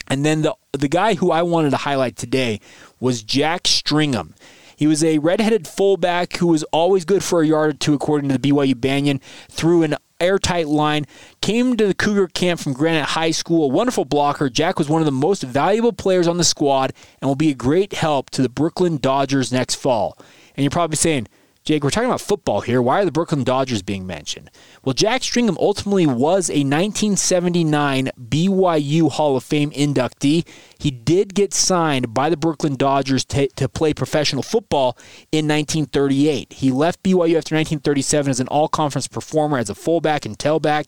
And 0.09 0.25
then 0.25 0.43
the 0.43 0.55
the 0.73 0.89
guy 0.89 1.15
who 1.15 1.31
I 1.31 1.43
wanted 1.43 1.71
to 1.71 1.77
highlight 1.77 2.17
today 2.17 2.61
was 2.99 3.23
Jack 3.23 3.65
Stringham. 3.65 4.35
He 4.77 4.87
was 4.87 5.03
a 5.03 5.19
redheaded 5.19 5.67
fullback 5.67 6.37
who 6.37 6.47
was 6.47 6.63
always 6.65 7.05
good 7.05 7.25
for 7.25 7.43
a 7.43 7.47
yard 7.47 7.71
or 7.71 7.77
two, 7.77 7.95
according 7.95 8.31
to 8.31 8.39
the 8.39 8.51
BYU 8.51 8.81
Banyan. 8.81 9.21
Through 9.51 9.83
an 9.83 9.97
airtight 10.21 10.69
line, 10.69 11.05
came 11.41 11.77
to 11.77 11.87
the 11.87 11.95
Cougar 11.95 12.29
camp 12.29 12.61
from 12.61 12.75
Granite 12.75 13.07
High 13.07 13.33
School. 13.33 13.65
A 13.65 13.75
wonderful 13.75 14.05
blocker. 14.05 14.49
Jack 14.49 14.79
was 14.79 14.89
one 14.89 15.03
of 15.03 15.07
the 15.07 15.13
most 15.13 15.43
valuable 15.43 15.93
players 15.93 16.29
on 16.29 16.37
the 16.39 16.45
squad 16.45 16.93
and 17.21 17.29
will 17.29 17.35
be 17.35 17.51
a 17.51 17.55
great 17.55 17.93
help 17.93 18.31
to 18.31 18.43
the 18.43 18.49
Brooklyn 18.49 18.99
Dodgers 18.99 19.53
next 19.53 19.75
fall. 19.75 20.17
And 20.55 20.63
you're 20.63 20.71
probably 20.71 20.97
saying, 20.97 21.27
Jake, 21.69 21.85
we're 21.85 21.91
talking 21.91 22.09
about 22.09 22.23
football 22.23 22.63
here. 22.63 22.81
Why 22.81 23.03
are 23.03 23.05
the 23.05 23.13
Brooklyn 23.13 23.45
Dodgers 23.45 23.83
being 23.83 24.07
mentioned? 24.07 24.51
Well, 24.83 24.95
Jack 24.95 25.21
Stringham 25.21 25.59
ultimately 25.59 26.07
was 26.07 26.49
a 26.49 26.65
1979 26.65 28.11
BYU 28.19 29.11
Hall 29.13 29.37
of 29.37 29.45
Fame 29.45 29.71
inductee. 29.73 30.49
He 30.79 30.91
did 30.91 31.35
get 31.35 31.53
signed 31.53 32.15
by 32.15 32.31
the 32.31 32.39
Brooklyn 32.39 32.77
Dodgers 32.77 33.23
to, 33.27 33.49
to 33.49 33.69
play 33.69 33.93
professional 33.93 34.43
football 34.43 34.97
in 35.31 35.47
1938. 35.47 36.55
He 36.55 36.71
left 36.71 37.03
BYU 37.03 37.37
after 37.37 37.55
1937 37.55 38.31
as 38.31 38.41
an 38.41 38.49
all 38.49 38.69
conference 38.69 39.07
performer 39.07 39.59
as 39.59 39.69
a 39.69 39.75
fullback 39.75 40.25
and 40.25 40.39
tailback. 40.39 40.87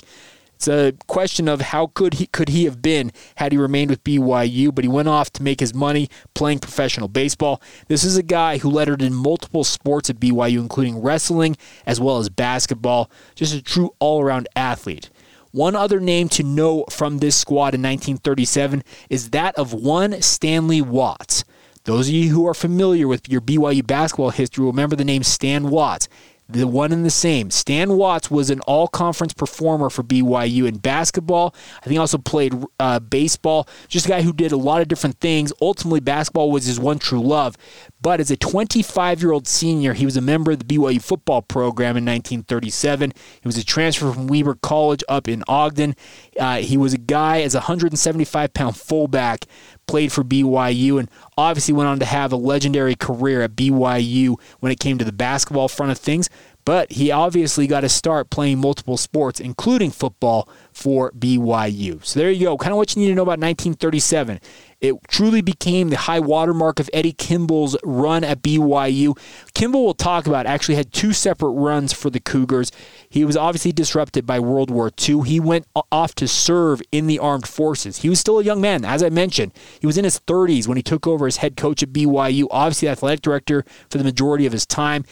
It's 0.61 0.69
a 0.69 0.93
question 1.07 1.49
of 1.49 1.63
how 1.63 1.91
good 1.95 2.13
he 2.13 2.27
could 2.27 2.51
he 2.51 2.67
have 2.67 2.83
been 2.83 3.13
had 3.37 3.51
he 3.51 3.57
remained 3.57 3.89
with 3.89 4.05
BYU, 4.05 4.75
but 4.75 4.85
he 4.85 4.89
went 4.89 5.09
off 5.09 5.33
to 5.33 5.43
make 5.43 5.59
his 5.59 5.73
money 5.73 6.11
playing 6.35 6.59
professional 6.59 7.09
baseball. 7.09 7.63
This 7.89 8.05
is 8.05 8.19
a 8.19 8.23
guy 8.23 8.59
who 8.59 8.69
lettered 8.69 9.01
in 9.01 9.15
multiple 9.15 9.65
sports 9.65 10.11
at 10.11 10.21
BYU, 10.21 10.59
including 10.59 11.01
wrestling 11.01 11.57
as 11.87 11.99
well 11.99 12.19
as 12.19 12.29
basketball. 12.29 13.11
Just 13.35 13.55
a 13.55 13.63
true 13.63 13.95
all-around 14.01 14.49
athlete. 14.55 15.09
One 15.51 15.75
other 15.75 15.99
name 15.99 16.29
to 16.29 16.43
know 16.43 16.85
from 16.91 17.21
this 17.21 17.37
squad 17.37 17.75
in 17.75 17.81
1937 17.81 18.85
is 19.09 19.31
that 19.31 19.55
of 19.55 19.73
one 19.73 20.21
Stanley 20.21 20.83
Watts. 20.83 21.43
Those 21.85 22.09
of 22.09 22.15
you 22.15 22.29
who 22.35 22.47
are 22.47 22.53
familiar 22.53 23.09
with 23.09 23.31
your 23.31 23.41
BYU 23.41 23.87
basketball 23.87 24.29
history 24.29 24.67
remember 24.67 24.95
the 24.95 25.07
name 25.07 25.23
Stan 25.23 25.71
Watts 25.71 26.07
the 26.53 26.67
one 26.67 26.93
and 26.93 27.05
the 27.05 27.11
same. 27.11 27.51
Stan 27.51 27.97
Watts 27.97 28.31
was 28.31 28.51
an 28.51 28.61
all 28.61 28.89
conference 28.89 29.33
performer 29.33 29.91
for 29.91 30.03
BYU 30.03 30.67
in 30.67 30.79
basketball. 30.79 31.55
I 31.79 31.85
think 31.85 31.93
he 31.93 31.99
also 31.99 32.19
played 32.19 32.55
uh, 32.79 33.01
baseball. 33.01 33.69
Just 33.89 34.07
a 34.07 34.09
guy 34.09 34.23
who 34.23 34.33
did 34.33 34.53
a 34.53 34.57
lot 34.57 34.83
of 34.83 34.89
different 34.89 35.21
things. 35.21 35.53
Ultimately, 35.61 36.01
basketball 36.01 36.51
was 36.51 36.67
his 36.67 36.81
one 36.81 36.99
true 36.99 37.23
love. 37.23 37.57
But 38.01 38.21
as 38.21 38.31
a 38.31 38.37
25 38.37 39.21
year 39.21 39.33
old 39.33 39.47
senior, 39.47 39.93
he 39.93 40.05
was 40.05 40.17
a 40.17 40.21
member 40.21 40.53
of 40.53 40.59
the 40.61 40.65
BYU 40.65 41.03
football 41.03 41.43
program 41.43 41.97
in 41.97 42.05
1937. 42.05 43.13
He 43.41 43.49
was 43.49 43.59
a 43.59 43.65
transfer 43.65 44.13
from 44.13 44.27
Weber 44.27 44.57
College 44.57 45.05
up 45.09 45.29
in 45.29 45.45
Ogden. 45.49 45.95
Uh, 46.39 46.59
he 46.59 46.77
was 46.77 46.95
a 46.95 46.99
guy 46.99 47.43
as 47.43 47.55
a 47.55 47.59
175 47.59 48.53
pound 48.55 48.77
fullback 48.77 49.47
played 49.91 50.13
for 50.13 50.23
BYU 50.23 51.01
and 51.01 51.11
obviously 51.37 51.75
went 51.75 51.89
on 51.89 51.99
to 51.99 52.05
have 52.05 52.33
a 52.33 52.37
legendary 52.37 52.95
career 52.95 53.43
at 53.43 53.57
BYU 53.57 54.41
when 54.61 54.71
it 54.71 54.79
came 54.79 54.99
to 54.99 55.05
the 55.05 55.11
basketball 55.11 55.67
front 55.67 55.91
of 55.91 55.99
things. 55.99 56.31
But 56.65 56.93
he 56.93 57.11
obviously 57.11 57.67
got 57.67 57.81
to 57.81 57.89
start 57.89 58.31
playing 58.31 58.61
multiple 58.61 58.97
sports, 58.97 59.41
including 59.41 59.91
football, 59.91 60.49
for 60.73 61.11
BYU. 61.11 62.05
So 62.05 62.21
there 62.21 62.31
you 62.31 62.47
go. 62.47 62.57
Kind 62.57 62.71
of 62.71 62.77
what 62.77 62.95
you 62.95 63.03
need 63.03 63.09
to 63.09 63.15
know 63.17 63.23
about 63.23 63.41
1937. 63.41 64.39
It 64.81 64.97
truly 65.09 65.43
became 65.43 65.91
the 65.91 65.99
high 65.99 66.21
watermark 66.21 66.81
of 66.81 66.89
Eddie 66.93 67.13
Kimball's 67.13 67.77
run 67.85 68.25
at 68.25 68.41
BYU. 68.41 69.19
Kimball 69.53 69.85
will 69.85 69.95
talk 69.95 70.27
about 70.27 70.47
actually 70.47 70.77
had 70.77 70.93
two 70.93 71.13
separate 71.13 71.51
runs 71.51 71.93
for 71.93 72.09
the 72.09 72.21
Cougars. 72.21 72.73
He 73.09 73.25
was 73.25 73.37
obviously 73.37 73.73
disrupted 73.73 74.25
by 74.25 74.41
World 74.41 74.71
War 74.71 74.91
II. 75.07 75.23
He 75.23 75.39
went 75.39 75.67
off 75.93 76.15
to 76.15 76.27
serve 76.27 76.81
in 76.91 77.07
the 77.07 77.19
armed 77.19 77.47
forces. 77.47 77.99
He 77.99 78.09
was 78.09 78.21
still 78.21 78.39
a 78.39 78.45
young 78.45 78.61
man, 78.61 78.85
as 78.85 79.03
I 79.03 79.11
mentioned. 79.11 79.53
He 79.81 79.87
was 79.87 79.99
in 79.99 80.05
his 80.05 80.19
30s 80.21 80.67
when 80.67 80.79
he 80.79 80.83
took 80.83 81.07
over 81.07 81.27
as 81.27 81.39
head 81.39 81.57
coach 81.57 81.83
at 81.83 81.93
BYU, 81.93 82.47
obviously 82.51 82.89
athletic 82.89 83.21
director 83.21 83.65
for 83.91 83.99
the 83.99 84.05
majority 84.05 84.47
of 84.47 84.53
his 84.53 84.65
time. 84.65 85.05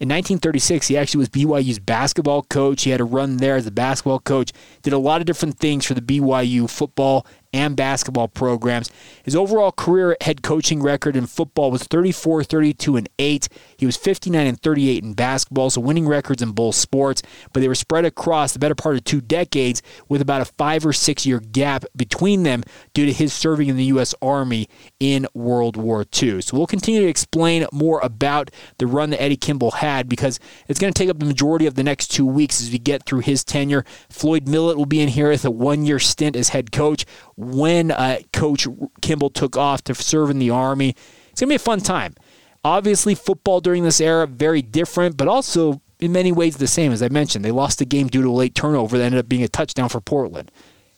In 0.00 0.08
1936, 0.10 0.86
he 0.86 0.96
actually 0.96 1.18
was 1.18 1.28
BYU's 1.28 1.80
basketball 1.80 2.42
coach. 2.42 2.84
He 2.84 2.90
had 2.90 3.00
a 3.00 3.04
run 3.04 3.38
there 3.38 3.56
as 3.56 3.66
a 3.66 3.72
basketball 3.72 4.20
coach. 4.20 4.52
Did 4.82 4.92
a 4.92 4.98
lot 4.98 5.20
of 5.20 5.26
different 5.26 5.58
things 5.58 5.84
for 5.84 5.94
the 5.94 6.00
BYU 6.00 6.70
football 6.70 7.26
and 7.52 7.76
basketball 7.76 8.28
programs. 8.28 8.90
His 9.22 9.34
overall 9.34 9.72
career 9.72 10.16
head 10.20 10.42
coaching 10.42 10.82
record 10.82 11.16
in 11.16 11.26
football 11.26 11.70
was 11.70 11.82
34, 11.84 12.44
32, 12.44 12.96
and 12.96 13.08
8. 13.18 13.48
He 13.76 13.86
was 13.86 13.96
59 13.96 14.46
and 14.46 14.60
38 14.60 15.04
in 15.04 15.14
basketball, 15.14 15.70
so 15.70 15.80
winning 15.80 16.06
records 16.06 16.42
in 16.42 16.52
both 16.52 16.74
sports, 16.74 17.22
but 17.52 17.60
they 17.60 17.68
were 17.68 17.74
spread 17.74 18.04
across 18.04 18.52
the 18.52 18.58
better 18.58 18.74
part 18.74 18.96
of 18.96 19.04
two 19.04 19.20
decades 19.20 19.82
with 20.08 20.20
about 20.20 20.40
a 20.40 20.44
five 20.44 20.84
or 20.84 20.92
six 20.92 21.24
year 21.24 21.40
gap 21.40 21.84
between 21.96 22.42
them 22.42 22.62
due 22.92 23.06
to 23.06 23.12
his 23.12 23.32
serving 23.32 23.68
in 23.68 23.76
the 23.76 23.84
U.S. 23.84 24.14
Army 24.20 24.68
in 25.00 25.26
World 25.34 25.76
War 25.76 26.04
II. 26.22 26.40
So 26.42 26.56
we'll 26.56 26.66
continue 26.66 27.00
to 27.02 27.08
explain 27.08 27.66
more 27.72 28.00
about 28.02 28.50
the 28.78 28.86
run 28.86 29.10
that 29.10 29.22
Eddie 29.22 29.36
Kimball 29.36 29.72
had 29.72 30.08
because 30.08 30.38
it's 30.68 30.80
going 30.80 30.92
to 30.92 30.98
take 30.98 31.10
up 31.10 31.18
the 31.18 31.26
majority 31.26 31.66
of 31.66 31.74
the 31.74 31.82
next 31.82 32.08
two 32.08 32.26
weeks 32.26 32.60
as 32.60 32.70
we 32.70 32.78
get 32.78 33.04
through 33.04 33.20
his 33.20 33.44
tenure. 33.44 33.84
Floyd 34.10 34.48
Millet 34.48 34.76
will 34.76 34.86
be 34.86 35.00
in 35.00 35.08
here 35.08 35.30
with 35.30 35.44
a 35.44 35.50
one 35.50 35.84
year 35.84 35.98
stint 35.98 36.36
as 36.36 36.50
head 36.50 36.72
coach 36.72 37.04
when 37.38 37.92
uh, 37.92 38.18
Coach 38.32 38.66
Kimball 39.00 39.30
took 39.30 39.56
off 39.56 39.84
to 39.84 39.94
serve 39.94 40.28
in 40.28 40.40
the 40.40 40.50
Army. 40.50 40.90
It's 41.30 41.40
going 41.40 41.48
to 41.48 41.52
be 41.52 41.54
a 41.54 41.58
fun 41.60 41.80
time. 41.80 42.16
Obviously, 42.64 43.14
football 43.14 43.60
during 43.60 43.84
this 43.84 44.00
era, 44.00 44.26
very 44.26 44.60
different, 44.60 45.16
but 45.16 45.28
also 45.28 45.80
in 46.00 46.10
many 46.10 46.32
ways 46.32 46.56
the 46.56 46.66
same. 46.66 46.90
As 46.90 47.00
I 47.00 47.08
mentioned, 47.08 47.44
they 47.44 47.52
lost 47.52 47.78
the 47.78 47.84
game 47.84 48.08
due 48.08 48.22
to 48.22 48.28
a 48.28 48.32
late 48.32 48.56
turnover 48.56 48.98
that 48.98 49.04
ended 49.04 49.20
up 49.20 49.28
being 49.28 49.44
a 49.44 49.48
touchdown 49.48 49.88
for 49.88 50.00
Portland. 50.00 50.50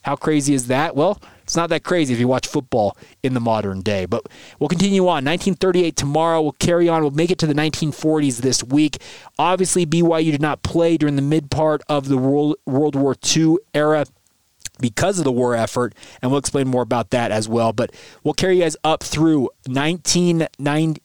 How 0.03 0.17
crazy 0.17 0.55
is 0.55 0.69
that? 0.69 0.97
Well, 0.97 1.21
it's 1.43 1.57
not 1.57 1.69
that 1.69 1.85
crazy 1.85 2.15
if 2.15 2.21
you 2.21 2.27
watch 2.27 2.47
football 2.47 2.97
in 3.23 3.35
the 3.35 3.41
modern 3.41 3.83
day. 3.83 4.07
But 4.07 4.25
we'll 4.59 4.71
continue 4.71 5.03
on. 5.03 5.27
1938 5.27 5.95
tomorrow. 5.95 6.41
We'll 6.41 6.53
carry 6.53 6.89
on. 6.89 7.03
We'll 7.03 7.11
make 7.11 7.31
it 7.31 7.39
to 7.41 7.47
the 7.47 7.53
1940s 7.53 8.39
this 8.39 8.65
week. 8.65 8.97
Obviously, 9.39 9.85
BYU 9.85 10.33
did 10.33 10.41
not 10.41 10.63
play 10.63 10.97
during 10.97 11.17
the 11.17 11.23
mid 11.23 11.51
part 11.51 11.83
of 11.87 12.09
the 12.09 12.17
World, 12.17 12.57
World 12.65 12.97
War 12.97 13.15
II 13.37 13.59
era 13.75 14.07
because 14.81 15.19
of 15.19 15.25
the 15.25 15.33
war 15.33 15.55
effort, 15.55 15.95
and 16.21 16.31
we'll 16.31 16.39
explain 16.39 16.69
more 16.69 16.83
about 16.83 17.11
that 17.11 17.31
as 17.31 17.49
well. 17.49 17.73
But 17.73 17.95
we'll 18.23 18.35
carry 18.35 18.57
you 18.57 18.63
guys 18.63 18.77
up 18.85 19.03
through 19.03 19.51
1990 19.67 21.01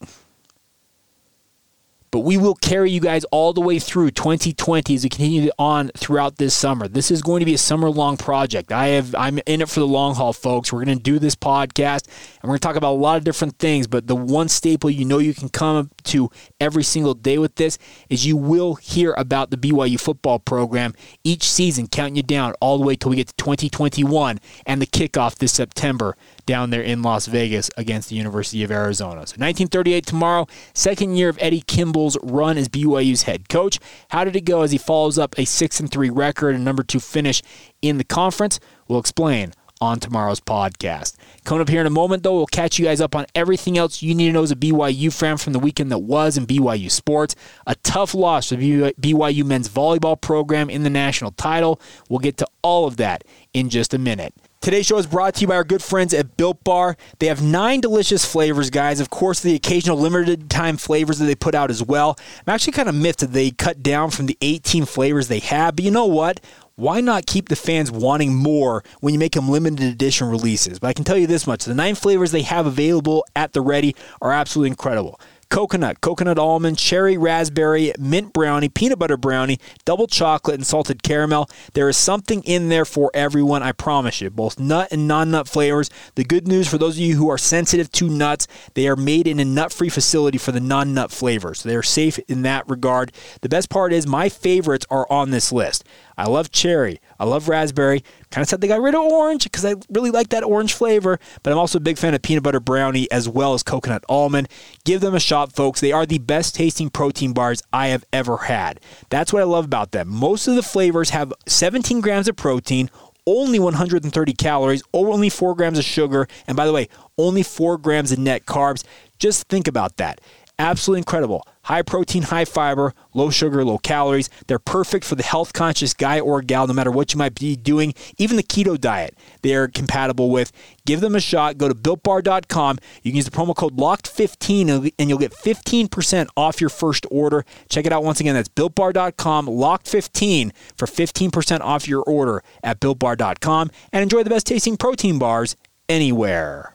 but 2.16 2.22
we 2.22 2.38
will 2.38 2.56
carry 2.56 2.92
you 2.92 3.02
guys 3.02 3.26
all 3.26 3.52
the 3.52 3.60
way 3.60 3.78
through 3.78 4.10
2020 4.10 4.96
as 4.96 5.04
we 5.04 5.10
continue 5.10 5.52
on 5.60 5.90
throughout 5.98 6.38
this 6.38 6.56
summer. 6.56 6.88
This 6.88 7.12
is 7.12 7.22
going 7.22 7.42
to 7.42 7.46
be 7.46 7.56
a 7.56 7.58
summer 7.58 7.90
long 7.90 8.16
project. 8.16 8.72
I 8.72 8.88
have 8.88 9.14
I'm 9.16 9.38
in 9.46 9.60
it 9.60 9.68
for 9.68 9.82
the 9.82 9.88
long 9.88 10.16
haul, 10.16 10.32
folks. 10.32 10.72
We're 10.72 10.86
going 10.86 10.98
to 10.98 11.04
do 11.04 11.20
this 11.20 11.36
podcast 11.36 12.08
and 12.08 12.44
we're 12.44 12.52
going 12.52 12.60
to 12.60 12.68
talk 12.68 12.78
about 12.78 12.94
a 12.94 12.96
lot 12.96 13.18
of 13.18 13.26
different 13.26 13.60
things, 13.60 13.86
but 13.86 14.08
the 14.08 14.16
one 14.16 14.48
staple 14.48 14.90
you 14.90 15.04
know 15.04 15.18
you 15.18 15.34
can 15.34 15.50
come 15.50 15.92
to 16.06 16.30
every 16.60 16.84
single 16.84 17.14
day 17.14 17.38
with 17.38 17.56
this 17.56 17.78
is 18.10 18.26
you 18.26 18.38
will 18.38 18.76
hear 18.76 19.14
about 19.18 19.52
the 19.52 19.58
BYU 19.58 20.00
football 20.00 20.40
program 20.40 20.94
each 21.24 21.44
season 21.44 21.88
counting 21.88 22.16
you 22.16 22.24
down 22.24 22.54
all 22.62 22.78
the 22.78 22.86
way 22.86 22.96
till 22.96 23.10
we 23.10 23.18
get 23.18 23.28
to 23.28 23.36
2021 23.36 24.40
and 24.66 24.82
the 24.82 24.88
kickoff 24.88 25.36
this 25.36 25.54
September 25.54 26.16
down 26.46 26.70
there 26.70 26.82
in 26.82 27.02
Las 27.02 27.26
Vegas 27.26 27.70
against 27.78 28.10
the 28.10 28.16
University 28.16 28.64
of 28.64 28.72
Arizona. 28.72 29.26
So 29.28 29.38
1938 29.38 30.06
tomorrow, 30.06 30.48
second 30.74 31.16
year 31.16 31.30
of 31.30 31.38
Eddie 31.42 31.62
Kimball's 31.62 32.18
run 32.24 32.58
as 32.58 32.70
BYU's 32.70 33.24
head 33.24 33.50
coach. 33.50 33.80
How 34.10 34.24
did 34.24 34.36
it 34.36 34.46
go 34.46 34.62
as 34.62 34.72
he 34.72 34.78
follows 34.78 35.18
up 35.18 35.38
a 35.38 35.46
6 35.46 35.80
and 35.80 35.92
3 35.92 36.10
record 36.10 36.56
and 36.56 36.64
number 36.64 36.84
2 36.84 37.00
finish 37.00 37.42
in 37.82 37.98
the 37.98 38.04
conference? 38.04 38.60
We'll 38.88 39.00
explain 39.00 39.54
on 39.82 40.00
tomorrow's 40.00 40.40
podcast. 40.40 41.16
Coming 41.44 41.62
up 41.62 41.70
here 41.70 41.82
in 41.82 41.88
a 41.88 41.92
moment, 41.92 42.24
though, 42.24 42.36
we'll 42.36 42.46
catch 42.48 42.80
you 42.80 42.86
guys 42.86 43.02
up 43.02 43.16
on 43.16 43.26
everything 43.36 43.78
else 43.78 44.02
you 44.02 44.16
need 44.16 44.28
to 44.28 44.32
know 44.34 44.44
as 44.44 44.52
a 44.52 44.56
BYU 44.56 45.14
fan 45.14 45.38
from 45.38 45.54
the 45.54 45.60
weekend 45.60 45.92
that 45.92 46.00
was 46.00 46.38
in 46.38 46.48
BYU 46.48 46.90
sports. 46.90 47.36
A 47.68 47.76
tough 47.76 48.14
loss 48.14 48.50
for 48.50 48.56
the 48.56 48.94
BYU 49.00 49.44
men's 49.46 49.70
volleyball 49.70 50.20
program 50.20 50.70
in 50.70 50.84
the 50.84 50.90
national 50.90 51.32
title. 51.32 51.80
We'll 52.10 52.20
get 52.20 52.38
to 52.38 52.48
all 52.62 52.88
of 52.88 52.98
that 52.98 53.24
in 53.54 53.70
just 53.70 53.94
a 53.94 53.98
minute. 53.98 54.34
Today's 54.66 54.88
show 54.88 54.98
is 54.98 55.06
brought 55.06 55.36
to 55.36 55.42
you 55.42 55.48
by 55.48 55.58
our 55.58 55.64
good 55.64 55.84
friends 55.84 56.12
at 56.12 56.38
Built 56.38 56.64
Bar. 56.64 56.98
They 57.20 57.28
have 57.28 57.40
nine 57.40 57.82
delicious 57.82 58.26
flavors, 58.26 58.72
guys. 58.72 59.00
Of 59.00 59.12
course, 59.12 59.40
the 59.40 59.54
occasional 59.54 59.96
limited 59.96 60.50
time 60.50 60.78
flavors 60.78 61.20
that 61.20 61.26
they 61.26 61.36
put 61.36 61.54
out 61.54 61.70
as 61.70 61.84
well. 61.84 62.18
I'm 62.48 62.52
actually 62.52 62.74
kind 62.74 62.90
of 62.90 62.96
miffed 62.96 63.20
that 63.20 63.32
they 63.32 63.52
cut 63.52 63.84
down 63.84 64.10
from 64.10 64.26
the 64.26 64.36
18 64.42 64.86
flavors 64.86 65.28
they 65.28 65.38
have, 65.38 65.76
but 65.76 65.86
you 65.86 65.92
know 65.92 66.08
what? 66.08 66.42
Why 66.78 67.00
not 67.00 67.26
keep 67.26 67.48
the 67.48 67.56
fans 67.56 67.90
wanting 67.90 68.36
more 68.36 68.84
when 69.00 69.14
you 69.14 69.20
make 69.20 69.32
them 69.32 69.48
limited 69.48 69.82
edition 69.82 70.28
releases? 70.28 70.78
But 70.78 70.88
I 70.88 70.94
can 70.94 71.06
tell 71.06 71.18
you 71.18 71.26
this 71.26 71.48
much 71.48 71.64
the 71.64 71.74
nine 71.74 71.96
flavors 71.96 72.32
they 72.32 72.42
have 72.42 72.66
available 72.66 73.26
at 73.34 73.54
the 73.54 73.62
ready 73.62 73.96
are 74.22 74.34
absolutely 74.34 74.72
incredible 74.72 75.18
coconut, 75.56 76.02
coconut 76.02 76.38
almond, 76.38 76.78
cherry 76.78 77.18
raspberry, 77.18 77.94
mint 77.98 78.34
brownie, 78.34 78.68
peanut 78.68 79.00
butter 79.00 79.16
brownie, 79.16 79.58
double 79.86 80.06
chocolate, 80.06 80.56
and 80.56 80.68
salted 80.68 81.02
caramel. 81.02 81.50
There 81.72 81.88
is 81.88 81.96
something 81.96 82.44
in 82.44 82.68
there 82.68 82.84
for 82.84 83.10
everyone, 83.14 83.64
I 83.64 83.72
promise 83.72 84.20
you. 84.20 84.30
Both 84.30 84.60
nut 84.60 84.90
and 84.92 85.08
non 85.08 85.32
nut 85.32 85.48
flavors. 85.48 85.90
The 86.16 86.26
good 86.26 86.46
news 86.46 86.68
for 86.68 86.78
those 86.78 86.98
of 86.98 87.00
you 87.00 87.16
who 87.16 87.30
are 87.30 87.38
sensitive 87.38 87.90
to 87.94 88.10
nuts, 88.10 88.50
they 88.74 88.86
are 88.90 88.98
made 88.98 89.28
in 89.28 89.40
a 89.40 89.46
nut 89.46 89.72
free 89.72 89.88
facility 89.88 90.38
for 90.38 90.52
the 90.52 90.60
non 90.60 90.94
nut 90.94 91.10
flavors. 91.10 91.64
They 91.64 91.78
are 91.78 91.84
safe 91.84 92.20
in 92.28 92.42
that 92.42 92.68
regard. 92.68 93.14
The 93.40 93.48
best 93.48 93.70
part 93.70 93.94
is 93.94 94.06
my 94.06 94.28
favorites 94.28 94.86
are 94.90 95.08
on 95.10 95.32
this 95.32 95.54
list. 95.54 95.86
I 96.18 96.28
love 96.28 96.52
cherry. 96.52 97.00
I 97.18 97.24
love 97.24 97.48
raspberry. 97.48 98.04
Kind 98.32 98.42
of 98.42 98.50
said 98.50 98.62
they 98.62 98.68
got 98.68 98.82
rid 98.82 98.96
of 98.96 99.02
orange 99.02 99.44
because 99.44 99.64
I 99.64 99.76
really 99.90 100.12
like 100.12 100.30
that 100.30 100.44
orange 100.44 100.74
flavor, 100.74 101.20
but 101.44 101.54
I'm 101.54 101.60
also 101.60 101.78
a 101.78 101.82
big 101.82 101.98
fan 101.98 102.14
of 102.14 102.22
peanut 102.22 102.44
butter 102.44 102.60
brownie 102.60 103.10
as 103.12 103.30
well 103.30 103.54
as 103.54 103.64
coconut 103.64 104.04
almond. 104.10 104.50
Give 104.84 105.02
them 105.02 105.16
a 105.16 105.20
shot, 105.20 105.54
folks. 105.54 105.80
They 105.80 105.92
are 105.92 106.06
the 106.06 106.18
best 106.18 106.56
tasting 106.56 106.90
protein 106.90 107.34
bars 107.34 107.62
I 107.72 107.88
have 107.88 108.04
ever 108.12 108.38
had. 108.38 108.80
That's 109.10 109.32
what 109.32 109.42
I 109.42 109.46
love 109.46 109.66
about 109.66 109.92
them. 109.92 110.10
Most 110.10 110.48
of 110.48 110.56
the 110.56 110.64
flavors 110.64 111.12
have 111.12 111.34
17 111.48 112.02
grams 112.02 112.28
of 112.28 112.36
protein, 112.36 112.90
only 113.28 113.60
130 113.60 114.34
calories, 114.34 114.84
only 114.94 115.30
4 115.30 115.56
grams 115.56 115.78
of 115.78 115.86
sugar, 115.86 116.28
and 116.48 116.58
by 116.58 116.66
the 116.66 116.74
way, 116.74 116.90
only 117.18 117.44
4 117.44 117.78
grams 117.78 118.12
of 118.12 118.20
net 118.20 118.46
carbs. 118.46 118.84
Just 119.18 119.48
think 119.48 119.68
about 119.68 119.98
that. 119.98 120.20
Absolutely 120.58 121.00
incredible 121.00 121.48
High 121.66 121.82
protein, 121.82 122.24
high 122.24 122.46
fiber, 122.46 122.94
low 123.14 123.32
sugar, 123.32 123.66
low 123.66 123.80
calories. 123.80 124.30
They're 124.46 124.60
perfect 124.60 125.04
for 125.04 125.16
the 125.16 125.24
health 125.24 125.52
conscious 125.52 125.94
guy 125.96 126.20
or 126.20 126.42
gal, 126.44 126.68
no 126.68 126.74
matter 126.74 126.92
what 126.92 127.12
you 127.12 127.18
might 127.18 127.34
be 127.34 127.56
doing. 127.56 127.96
Even 128.20 128.38
the 128.38 128.44
keto 128.44 128.80
diet, 128.80 129.18
they're 129.42 129.68
compatible 129.68 130.30
with. 130.30 130.52
Give 130.86 131.02
them 131.02 131.16
a 131.16 131.20
shot. 131.20 131.58
Go 131.58 131.68
to 131.68 131.74
builtbar.com. 131.74 132.78
You 133.02 133.12
can 133.12 133.16
use 133.16 133.26
the 133.26 133.32
promo 133.32 133.56
code 133.56 133.78
LOCKED15 133.78 134.94
and 135.00 135.10
you'll 135.10 135.18
get 135.18 135.34
15% 135.34 136.28
off 136.38 136.62
your 136.62 136.70
first 136.70 137.08
order. 137.10 137.44
Check 137.68 137.88
it 137.88 137.94
out 137.94 138.04
once 138.04 138.20
again. 138.20 138.36
That's 138.36 138.50
builtbar.com, 138.50 139.48
LOCKED15 139.48 140.52
for 140.78 140.86
15% 140.86 141.62
off 141.62 141.88
your 141.88 142.04
order 142.04 142.44
at 142.64 142.80
builtbar.com 142.80 143.72
and 143.92 144.04
enjoy 144.04 144.22
the 144.22 144.30
best 144.30 144.46
tasting 144.46 144.78
protein 144.78 145.18
bars 145.18 145.56
anywhere. 145.90 146.75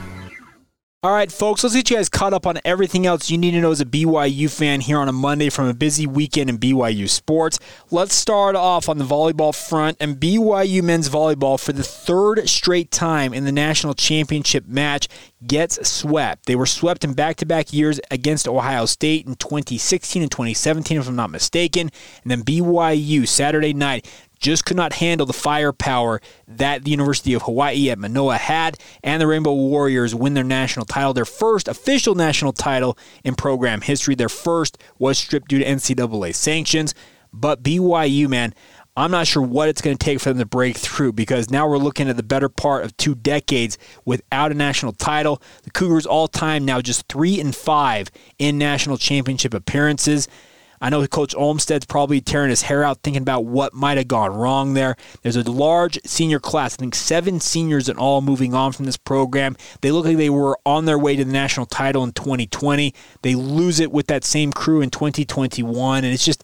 All 1.03 1.11
right, 1.11 1.31
folks, 1.31 1.63
let's 1.63 1.75
get 1.75 1.89
you 1.89 1.95
guys 1.95 2.09
caught 2.09 2.31
up 2.31 2.45
on 2.45 2.59
everything 2.63 3.07
else 3.07 3.31
you 3.31 3.37
need 3.39 3.51
to 3.51 3.59
know 3.59 3.71
as 3.71 3.81
a 3.81 3.85
BYU 3.85 4.47
fan 4.55 4.81
here 4.81 4.99
on 4.99 5.09
a 5.09 5.11
Monday 5.11 5.49
from 5.49 5.67
a 5.67 5.73
busy 5.73 6.05
weekend 6.05 6.47
in 6.47 6.59
BYU 6.59 7.09
sports. 7.09 7.57
Let's 7.89 8.13
start 8.13 8.55
off 8.55 8.87
on 8.87 8.99
the 8.99 9.03
volleyball 9.03 9.51
front 9.51 9.97
and 9.99 10.17
BYU 10.17 10.83
men's 10.83 11.09
volleyball 11.09 11.59
for 11.59 11.73
the 11.73 11.81
third 11.81 12.47
straight 12.47 12.91
time 12.91 13.33
in 13.33 13.45
the 13.45 13.51
national 13.51 13.95
championship 13.95 14.67
match 14.67 15.07
gets 15.47 15.89
swept. 15.89 16.45
They 16.45 16.55
were 16.55 16.67
swept 16.67 17.03
in 17.03 17.13
back 17.13 17.37
to 17.37 17.47
back 17.47 17.73
years 17.73 17.99
against 18.11 18.47
Ohio 18.47 18.85
State 18.85 19.25
in 19.25 19.33
2016 19.37 20.21
and 20.21 20.29
2017, 20.29 20.99
if 20.99 21.07
I'm 21.07 21.15
not 21.15 21.31
mistaken. 21.31 21.89
And 22.21 22.29
then 22.29 22.43
BYU 22.43 23.27
Saturday 23.27 23.73
night 23.73 24.07
just 24.41 24.65
could 24.65 24.77
not 24.77 24.93
handle 24.93 25.25
the 25.25 25.33
firepower 25.33 26.21
that 26.47 26.83
the 26.83 26.91
University 26.91 27.33
of 27.33 27.43
Hawaii 27.43 27.89
at 27.89 27.99
Manoa 27.99 28.37
had, 28.37 28.77
and 29.03 29.21
the 29.21 29.27
Rainbow 29.27 29.53
Warriors 29.53 30.13
win 30.13 30.33
their 30.33 30.43
national 30.43 30.85
title, 30.85 31.13
their 31.13 31.25
first 31.25 31.67
official 31.67 32.15
national 32.15 32.51
title 32.51 32.97
in 33.23 33.35
program 33.35 33.81
history. 33.81 34.15
Their 34.15 34.29
first 34.29 34.77
was 34.99 35.17
stripped 35.17 35.47
due 35.47 35.59
to 35.59 35.65
NCAA 35.65 36.35
sanctions. 36.35 36.93
But 37.33 37.63
BYU, 37.63 38.27
man, 38.27 38.53
I'm 38.97 39.11
not 39.11 39.25
sure 39.25 39.41
what 39.41 39.69
it's 39.69 39.81
going 39.81 39.97
to 39.97 40.05
take 40.05 40.19
for 40.19 40.29
them 40.29 40.39
to 40.39 40.45
break 40.45 40.75
through 40.75 41.13
because 41.13 41.49
now 41.49 41.67
we're 41.67 41.77
looking 41.77 42.09
at 42.09 42.17
the 42.17 42.23
better 42.23 42.49
part 42.49 42.83
of 42.83 42.95
two 42.97 43.15
decades 43.15 43.77
without 44.03 44.51
a 44.51 44.53
national 44.53 44.91
title. 44.91 45.41
The 45.63 45.71
Cougars 45.71 46.05
all 46.05 46.27
time 46.27 46.65
now 46.65 46.81
just 46.81 47.07
three 47.07 47.39
and 47.39 47.55
five 47.55 48.11
in 48.37 48.57
national 48.57 48.97
championship 48.97 49.53
appearances. 49.53 50.27
I 50.81 50.89
know 50.89 51.05
Coach 51.07 51.35
Olmstead's 51.35 51.85
probably 51.85 52.21
tearing 52.21 52.49
his 52.49 52.63
hair 52.63 52.83
out 52.83 52.99
thinking 53.03 53.21
about 53.21 53.45
what 53.45 53.73
might 53.73 53.97
have 53.97 54.07
gone 54.07 54.33
wrong 54.33 54.73
there. 54.73 54.95
There's 55.21 55.35
a 55.35 55.49
large 55.49 55.99
senior 56.05 56.39
class, 56.39 56.73
I 56.73 56.77
think 56.77 56.95
seven 56.95 57.39
seniors 57.39 57.87
in 57.87 57.97
all 57.97 58.21
moving 58.21 58.55
on 58.55 58.71
from 58.71 58.85
this 58.85 58.97
program. 58.97 59.55
They 59.81 59.91
look 59.91 60.05
like 60.05 60.17
they 60.17 60.31
were 60.31 60.57
on 60.65 60.85
their 60.85 60.97
way 60.97 61.15
to 61.15 61.23
the 61.23 61.31
national 61.31 61.67
title 61.67 62.03
in 62.03 62.13
2020. 62.13 62.93
They 63.21 63.35
lose 63.35 63.79
it 63.79 63.91
with 63.91 64.07
that 64.07 64.23
same 64.23 64.51
crew 64.51 64.81
in 64.81 64.89
2021, 64.89 66.03
and 66.03 66.13
it's 66.13 66.25
just. 66.25 66.43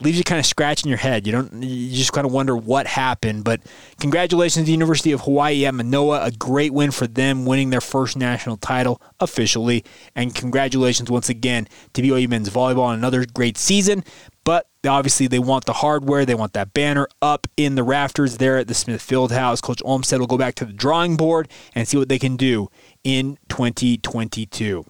Leaves 0.00 0.18
you 0.18 0.24
kind 0.24 0.38
of 0.38 0.46
scratching 0.46 0.88
your 0.88 0.98
head. 0.98 1.26
You 1.26 1.32
don't 1.32 1.62
you 1.62 1.96
just 1.96 2.12
kind 2.12 2.26
of 2.26 2.32
wonder 2.32 2.56
what 2.56 2.86
happened. 2.86 3.44
But 3.44 3.60
congratulations 4.00 4.64
to 4.64 4.66
the 4.66 4.72
University 4.72 5.12
of 5.12 5.22
Hawaii 5.22 5.66
at 5.66 5.74
Manoa, 5.74 6.24
a 6.24 6.30
great 6.30 6.72
win 6.72 6.90
for 6.90 7.06
them, 7.06 7.46
winning 7.46 7.70
their 7.70 7.80
first 7.80 8.16
national 8.16 8.56
title 8.56 9.00
officially. 9.20 9.84
And 10.14 10.34
congratulations 10.34 11.10
once 11.10 11.28
again 11.28 11.68
to 11.94 12.02
BYU 12.02 12.28
men's 12.28 12.48
volleyball 12.50 12.84
on 12.84 12.98
another 12.98 13.24
great 13.26 13.58
season. 13.58 14.04
But 14.44 14.66
obviously, 14.86 15.26
they 15.26 15.38
want 15.38 15.66
the 15.66 15.74
hardware. 15.74 16.24
They 16.24 16.34
want 16.34 16.54
that 16.54 16.72
banner 16.72 17.06
up 17.20 17.46
in 17.56 17.74
the 17.74 17.82
rafters 17.82 18.38
there 18.38 18.56
at 18.56 18.68
the 18.68 18.74
Smith 18.74 19.02
Field 19.02 19.32
House. 19.32 19.60
Coach 19.60 19.82
Olmstead 19.84 20.18
will 20.18 20.26
go 20.26 20.38
back 20.38 20.54
to 20.56 20.64
the 20.64 20.72
drawing 20.72 21.16
board 21.16 21.48
and 21.74 21.86
see 21.86 21.98
what 21.98 22.08
they 22.08 22.18
can 22.18 22.36
do 22.36 22.70
in 23.04 23.38
2022. 23.48 24.84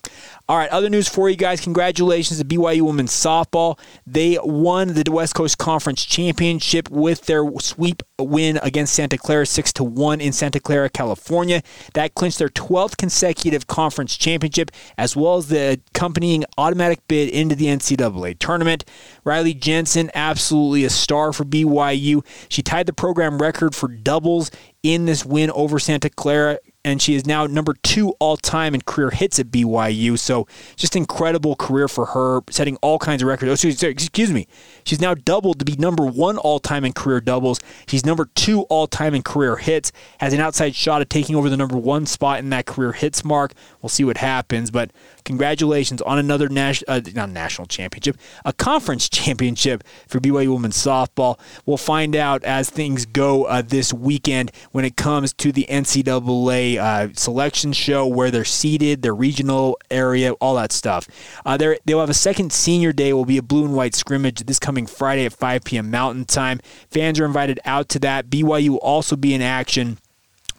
All 0.49 0.57
right, 0.57 0.71
other 0.71 0.89
news 0.89 1.09
for 1.09 1.31
you 1.31 1.37
guys. 1.37 1.61
Congratulations 1.61 2.41
to 2.41 2.45
BYU 2.45 2.83
women's 2.83 3.13
softball. 3.13 3.79
They 4.07 4.39
won 4.43 4.95
the 4.95 5.05
West 5.11 5.35
Coast 5.35 5.59
Conference 5.59 6.05
Championship 6.05 6.91
with 6.91 7.27
their 7.27 7.49
sweep 7.61 8.03
win 8.19 8.59
against 8.63 8.95
Santa 8.95 9.17
Clara 9.17 9.47
6 9.47 9.73
to 9.75 9.85
1 9.85 10.21
in 10.21 10.33
Santa 10.33 10.59
Clara, 10.59 10.91
California. 10.91 11.63
That 11.95 12.15
clinched 12.15 12.39
their 12.39 12.49
12th 12.49 12.97
consecutive 12.97 13.67
conference 13.67 14.17
championship 14.17 14.73
as 14.99 15.17
well 15.17 15.37
as 15.37 15.49
the 15.49 15.81
accompanying 15.95 16.45
automatic 16.59 17.07
bid 17.07 17.29
into 17.29 17.55
the 17.55 17.67
NCAA 17.67 18.39
tournament. 18.39 18.85
Riley 19.25 19.55
Jensen, 19.55 20.11
absolutely 20.15 20.85
a 20.85 20.91
star 20.91 21.33
for 21.33 21.45
BYU. 21.45 22.25
She 22.49 22.63
tied 22.63 22.87
the 22.87 22.93
program 22.93 23.39
record 23.39 23.75
for 23.75 23.89
doubles 23.89 24.51
in 24.83 25.07
this 25.07 25.25
win 25.25 25.51
over 25.53 25.79
Santa 25.79 26.11
Clara 26.11 26.59
and 26.85 27.03
she 27.03 27.15
is 27.15 27.27
now 27.27 27.47
number 27.47 27.75
two 27.83 28.11
all 28.21 28.37
time 28.37 28.75
in 28.75 28.81
career 28.81 29.11
hits 29.11 29.39
at 29.39 29.47
BYU. 29.47 30.19
So 30.19 30.47
just 30.77 30.97
incredible 30.97 31.55
career 31.55 31.89
for 31.89 32.07
her, 32.07 32.41
setting 32.51 32.77
all 32.77 32.99
kinds 32.99 33.23
of 33.23 33.29
records. 33.29 33.65
Oh, 33.65 33.69
excuse 33.69 34.33
me, 34.33 34.47
she's 34.85 35.01
now 35.01 35.15
doubled 35.15 35.59
to 35.59 35.65
be 35.65 35.77
number 35.77 36.07
one 36.07 36.39
all 36.39 36.59
time 36.59 36.85
in 36.85 36.93
career 36.93 37.21
doubles. 37.21 37.61
She's 37.87 38.07
number 38.07 38.31
two 38.35 38.63
all 38.63 38.87
time 38.87 39.15
in 39.15 39.23
career 39.23 39.57
hits. 39.57 39.93
Has 40.21 40.33
an 40.33 40.41
outside 40.41 40.75
shot 40.75 41.03
at 41.03 41.11
taking 41.11 41.37
over 41.37 41.51
the 41.51 41.57
number 41.57 41.77
one 41.77 42.07
spot 42.07 42.39
in 42.39 42.51
that 42.51 42.67
career 42.67 42.93
hits 42.93 43.25
mark. 43.25 43.53
We'll 43.83 43.91
see 43.91 44.05
what 44.05 44.17
happens, 44.17 44.71
but 44.71 44.91
congratulations 45.25 46.01
on 46.03 46.19
another 46.19 46.49
national, 46.49 46.95
uh, 46.95 47.01
not 47.15 47.31
national 47.31 47.67
championship, 47.67 48.17
a 48.45 48.53
conference 48.53 49.09
championship 49.09 49.85
for 50.09 50.19
BYU 50.19 50.55
women's 50.55 50.77
softball. 50.77 51.39
We'll 51.67 51.77
find 51.77 52.17
out 52.17 52.43
as 52.45 52.71
things 52.71 53.05
go 53.05 53.45
uh, 53.45 53.63
this 53.63 53.93
weekend 53.93 54.51
when 54.73 54.85
it 54.85 54.97
comes 54.97 55.33
to 55.35 55.53
the 55.53 55.67
NCAA 55.69 56.70
uh, 56.79 57.09
selection 57.15 57.73
show 57.73 58.07
where 58.07 58.31
they're 58.31 58.45
seated, 58.45 59.03
their 59.03 59.15
regional 59.15 59.79
area, 59.91 60.33
all 60.35 60.55
that 60.57 60.73
stuff. 60.73 61.09
Uh, 61.45 61.57
they'll 61.57 62.01
have 62.01 62.11
a 62.11 62.15
second 62.15 62.53
senior 62.53 62.93
day. 62.93 63.13
Will 63.13 63.25
be 63.25 63.39
a 63.39 63.43
blue 63.43 63.65
and 63.65 63.75
white 63.75 63.95
scrimmage 63.95 64.41
this 64.41 64.59
coming 64.59 64.87
Friday 64.87 65.27
at 65.27 65.33
5 65.33 65.65
p.m. 65.65 65.91
Mountain 65.91 66.27
Time. 66.27 66.61
Fans 66.91 67.19
are 67.21 67.25
invited 67.25 67.61
out 67.65 67.89
to 67.91 67.99
that. 68.01 68.29
BYU 68.29 68.71
will 68.71 68.79
also 68.79 69.17
be 69.17 69.35
in 69.35 69.43
action 69.43 69.99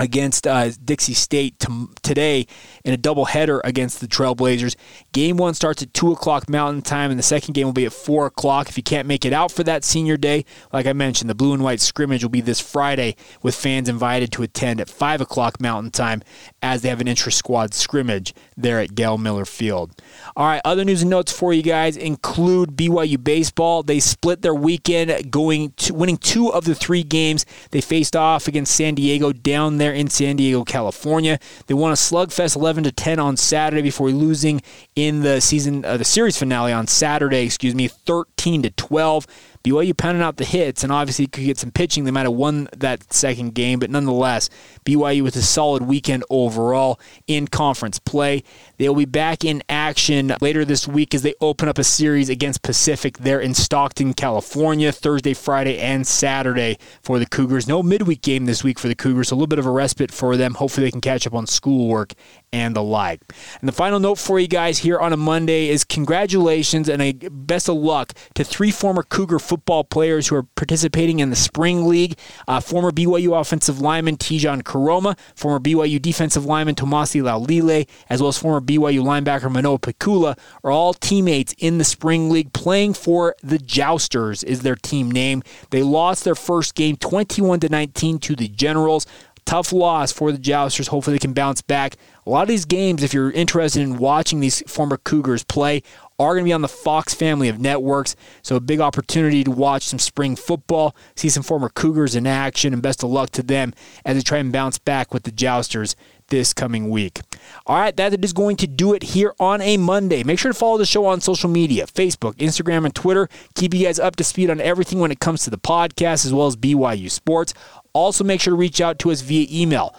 against 0.01 0.47
uh, 0.47 0.71
Dixie 0.83 1.13
State 1.13 1.59
t- 1.59 1.85
today 2.01 2.47
in 2.83 2.91
a 2.91 2.97
doubleheader 2.97 3.61
against 3.63 4.01
the 4.01 4.07
Trailblazers. 4.07 4.75
Game 5.13 5.37
one 5.37 5.53
starts 5.53 5.83
at 5.83 5.93
2 5.93 6.11
o'clock 6.11 6.49
Mountain 6.49 6.81
Time, 6.81 7.11
and 7.11 7.19
the 7.19 7.23
second 7.23 7.53
game 7.53 7.67
will 7.67 7.71
be 7.71 7.85
at 7.85 7.93
4 7.93 8.25
o'clock. 8.25 8.67
If 8.67 8.77
you 8.77 8.83
can't 8.83 9.07
make 9.07 9.25
it 9.25 9.31
out 9.31 9.51
for 9.51 9.63
that 9.63 9.83
senior 9.83 10.17
day, 10.17 10.43
like 10.73 10.87
I 10.87 10.93
mentioned, 10.93 11.29
the 11.29 11.35
blue 11.35 11.53
and 11.53 11.63
white 11.63 11.81
scrimmage 11.81 12.23
will 12.23 12.31
be 12.31 12.41
this 12.41 12.59
Friday 12.59 13.15
with 13.43 13.53
fans 13.53 13.87
invited 13.87 14.31
to 14.31 14.43
attend 14.43 14.81
at 14.81 14.89
5 14.89 15.21
o'clock 15.21 15.61
Mountain 15.61 15.91
Time 15.91 16.23
as 16.63 16.81
they 16.81 16.89
have 16.89 16.99
an 16.99 17.07
intra 17.07 17.31
squad 17.31 17.75
scrimmage 17.75 18.33
there 18.61 18.79
at 18.79 18.95
Gail 18.95 19.17
Miller 19.17 19.45
Field. 19.45 19.91
All 20.35 20.45
right, 20.45 20.61
other 20.63 20.85
news 20.85 21.01
and 21.01 21.09
notes 21.09 21.31
for 21.31 21.53
you 21.53 21.61
guys 21.61 21.97
include 21.97 22.71
BYU 22.71 23.21
baseball. 23.21 23.83
They 23.83 23.99
split 23.99 24.41
their 24.41 24.55
weekend, 24.55 25.31
going 25.31 25.71
to 25.77 25.93
winning 25.93 26.17
two 26.17 26.51
of 26.51 26.65
the 26.65 26.75
three 26.75 27.03
games 27.03 27.45
they 27.71 27.81
faced 27.81 28.15
off 28.15 28.47
against 28.47 28.75
San 28.75 28.95
Diego 28.95 29.33
down 29.33 29.77
there 29.77 29.93
in 29.93 30.09
San 30.09 30.35
Diego, 30.35 30.63
California. 30.63 31.39
They 31.67 31.73
won 31.73 31.91
a 31.91 31.95
slugfest 31.95 32.55
11 32.55 32.85
to 32.85 32.91
10 32.91 33.19
on 33.19 33.37
Saturday 33.37 33.81
before 33.81 34.11
losing 34.11 34.61
in 34.95 35.21
the 35.21 35.41
season, 35.41 35.83
uh, 35.85 35.97
the 35.97 36.05
series 36.05 36.37
finale 36.37 36.71
on 36.71 36.87
Saturday. 36.87 37.45
Excuse 37.45 37.75
me, 37.75 37.87
13 37.87 38.63
to 38.63 38.69
12. 38.71 39.27
BYU 39.63 39.95
pounding 39.95 40.23
out 40.23 40.37
the 40.37 40.45
hits, 40.45 40.83
and 40.83 40.91
obviously 40.91 41.27
could 41.27 41.43
get 41.43 41.57
some 41.57 41.71
pitching. 41.71 42.03
They 42.03 42.11
might 42.11 42.23
have 42.23 42.33
won 42.33 42.67
that 42.77 43.13
second 43.13 43.53
game, 43.53 43.79
but 43.79 43.89
nonetheless, 43.89 44.49
BYU 44.85 45.23
with 45.23 45.35
a 45.35 45.41
solid 45.41 45.83
weekend 45.83 46.23
overall 46.29 46.99
in 47.27 47.47
conference 47.47 47.99
play. 47.99 48.43
They 48.81 48.89
will 48.89 48.95
be 48.95 49.05
back 49.05 49.45
in 49.45 49.61
action 49.69 50.33
later 50.41 50.65
this 50.65 50.87
week 50.87 51.13
as 51.13 51.21
they 51.21 51.35
open 51.39 51.69
up 51.69 51.77
a 51.77 51.83
series 51.83 52.29
against 52.29 52.63
Pacific 52.63 53.19
there 53.19 53.39
in 53.39 53.53
Stockton, 53.53 54.15
California, 54.15 54.91
Thursday, 54.91 55.35
Friday, 55.35 55.77
and 55.77 56.07
Saturday 56.07 56.79
for 57.03 57.19
the 57.19 57.27
Cougars. 57.27 57.67
No 57.67 57.83
midweek 57.83 58.23
game 58.23 58.47
this 58.47 58.63
week 58.63 58.79
for 58.79 58.87
the 58.87 58.95
Cougars, 58.95 59.29
a 59.29 59.35
little 59.35 59.45
bit 59.45 59.59
of 59.59 59.67
a 59.67 59.69
respite 59.69 60.11
for 60.11 60.35
them. 60.35 60.55
Hopefully, 60.55 60.87
they 60.87 60.91
can 60.91 60.99
catch 60.99 61.27
up 61.27 61.35
on 61.35 61.45
schoolwork 61.45 62.15
and 62.51 62.75
the 62.75 62.81
like. 62.81 63.21
And 63.59 63.67
the 63.67 63.71
final 63.71 63.99
note 63.99 64.17
for 64.17 64.39
you 64.39 64.47
guys 64.47 64.79
here 64.79 64.97
on 64.97 65.13
a 65.13 65.17
Monday 65.17 65.69
is 65.69 65.83
congratulations 65.83 66.89
and 66.89 67.03
a 67.03 67.13
best 67.13 67.69
of 67.69 67.75
luck 67.75 68.13
to 68.33 68.43
three 68.43 68.71
former 68.71 69.03
Cougar 69.03 69.37
football 69.37 69.83
players 69.83 70.27
who 70.27 70.35
are 70.37 70.43
participating 70.43 71.19
in 71.19 71.29
the 71.29 71.35
Spring 71.35 71.87
League. 71.87 72.17
Uh, 72.47 72.59
former 72.59 72.89
BYU 72.89 73.39
offensive 73.39 73.79
lineman 73.79 74.17
Tejan 74.17 74.63
Koroma, 74.63 75.17
former 75.35 75.59
BYU 75.59 76.01
defensive 76.01 76.45
lineman 76.45 76.73
Tomasi 76.73 77.21
Laulile, 77.21 77.87
as 78.09 78.21
well 78.21 78.29
as 78.29 78.39
former 78.39 78.70
BYU 78.71 79.01
linebacker 79.03 79.51
Manoa 79.51 79.79
Pikula 79.79 80.37
are 80.63 80.71
all 80.71 80.93
teammates 80.93 81.53
in 81.57 81.77
the 81.77 81.83
spring 81.83 82.29
league 82.29 82.53
playing 82.53 82.93
for 82.93 83.35
the 83.43 83.57
Jousters 83.57 84.43
is 84.43 84.61
their 84.61 84.77
team 84.77 85.11
name. 85.11 85.43
They 85.71 85.83
lost 85.83 86.23
their 86.23 86.35
first 86.35 86.73
game 86.73 86.95
21 86.95 87.59
to 87.61 87.69
19 87.69 88.19
to 88.19 88.35
the 88.35 88.47
Generals. 88.47 89.05
Tough 89.45 89.73
loss 89.73 90.13
for 90.13 90.31
the 90.31 90.37
Jousters. 90.37 90.87
Hopefully 90.87 91.15
they 91.15 91.19
can 91.19 91.33
bounce 91.33 91.61
back. 91.61 91.97
A 92.25 92.29
lot 92.29 92.43
of 92.43 92.47
these 92.47 92.63
games, 92.63 93.03
if 93.03 93.13
you're 93.13 93.31
interested 93.31 93.81
in 93.81 93.97
watching 93.97 94.39
these 94.39 94.61
former 94.67 94.95
Cougars 94.95 95.43
play, 95.43 95.83
are 96.17 96.33
going 96.33 96.45
to 96.45 96.49
be 96.49 96.53
on 96.53 96.61
the 96.61 96.67
Fox 96.69 97.13
family 97.13 97.49
of 97.49 97.59
networks. 97.59 98.15
So 98.43 98.55
a 98.55 98.61
big 98.61 98.79
opportunity 98.79 99.43
to 99.43 99.51
watch 99.51 99.83
some 99.83 99.99
spring 99.99 100.35
football, 100.35 100.95
see 101.15 101.27
some 101.27 101.43
former 101.43 101.67
Cougars 101.67 102.15
in 102.15 102.27
action, 102.27 102.71
and 102.71 102.81
best 102.81 103.03
of 103.03 103.09
luck 103.09 103.31
to 103.31 103.43
them 103.43 103.73
as 104.05 104.15
they 104.15 104.21
try 104.21 104.37
and 104.37 104.53
bounce 104.53 104.77
back 104.77 105.13
with 105.13 105.23
the 105.23 105.31
Jousters 105.31 105.95
this 106.31 106.53
coming 106.53 106.89
week. 106.89 107.21
All 107.67 107.77
right, 107.77 107.95
that 107.95 108.25
is 108.25 108.33
going 108.33 108.57
to 108.57 108.67
do 108.67 108.95
it 108.95 109.03
here 109.03 109.35
on 109.39 109.61
a 109.61 109.77
Monday. 109.77 110.23
Make 110.23 110.39
sure 110.39 110.51
to 110.51 110.57
follow 110.57 110.79
the 110.79 110.85
show 110.87 111.05
on 111.05 111.21
social 111.21 111.49
media 111.49 111.85
Facebook, 111.85 112.33
Instagram, 112.37 112.85
and 112.85 112.95
Twitter. 112.95 113.29
Keep 113.53 113.75
you 113.75 113.85
guys 113.85 113.99
up 113.99 114.15
to 114.15 114.23
speed 114.23 114.49
on 114.49 114.59
everything 114.59 114.99
when 114.99 115.11
it 115.11 115.19
comes 115.19 115.43
to 115.43 115.51
the 115.51 115.59
podcast 115.59 116.25
as 116.25 116.33
well 116.33 116.47
as 116.47 116.55
BYU 116.55 117.11
Sports. 117.11 117.53
Also, 117.93 118.23
make 118.23 118.41
sure 118.41 118.51
to 118.51 118.57
reach 118.57 118.81
out 118.81 118.97
to 118.99 119.11
us 119.11 119.21
via 119.21 119.45
email 119.51 119.95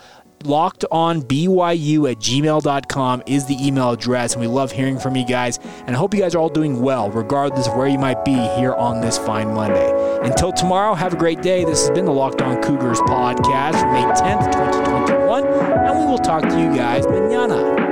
locked 0.46 0.84
on 0.90 1.22
BYU 1.22 2.10
at 2.10 2.18
gmail.com 2.18 3.22
is 3.26 3.46
the 3.46 3.66
email 3.66 3.90
address. 3.90 4.32
And 4.32 4.40
we 4.40 4.46
love 4.46 4.72
hearing 4.72 4.98
from 4.98 5.16
you 5.16 5.26
guys. 5.26 5.58
And 5.86 5.94
I 5.94 5.98
hope 5.98 6.14
you 6.14 6.20
guys 6.20 6.34
are 6.34 6.38
all 6.38 6.48
doing 6.48 6.80
well, 6.80 7.10
regardless 7.10 7.68
of 7.68 7.76
where 7.76 7.86
you 7.86 7.98
might 7.98 8.24
be 8.24 8.34
here 8.34 8.74
on 8.74 9.00
this 9.00 9.18
fine 9.18 9.52
Monday. 9.54 9.90
Until 10.22 10.52
tomorrow, 10.52 10.94
have 10.94 11.14
a 11.14 11.16
great 11.16 11.42
day. 11.42 11.64
This 11.64 11.80
has 11.80 11.90
been 11.90 12.04
the 12.04 12.12
Locked 12.12 12.42
On 12.42 12.60
Cougars 12.62 13.00
podcast 13.00 13.80
for 13.80 13.92
May 13.92 14.02
10th, 14.02 14.91
2021. 15.32 15.88
And 15.88 15.98
we 15.98 16.04
will 16.06 16.18
talk 16.18 16.42
to 16.42 16.60
you 16.60 16.74
guys 16.74 17.06
manana. 17.06 17.91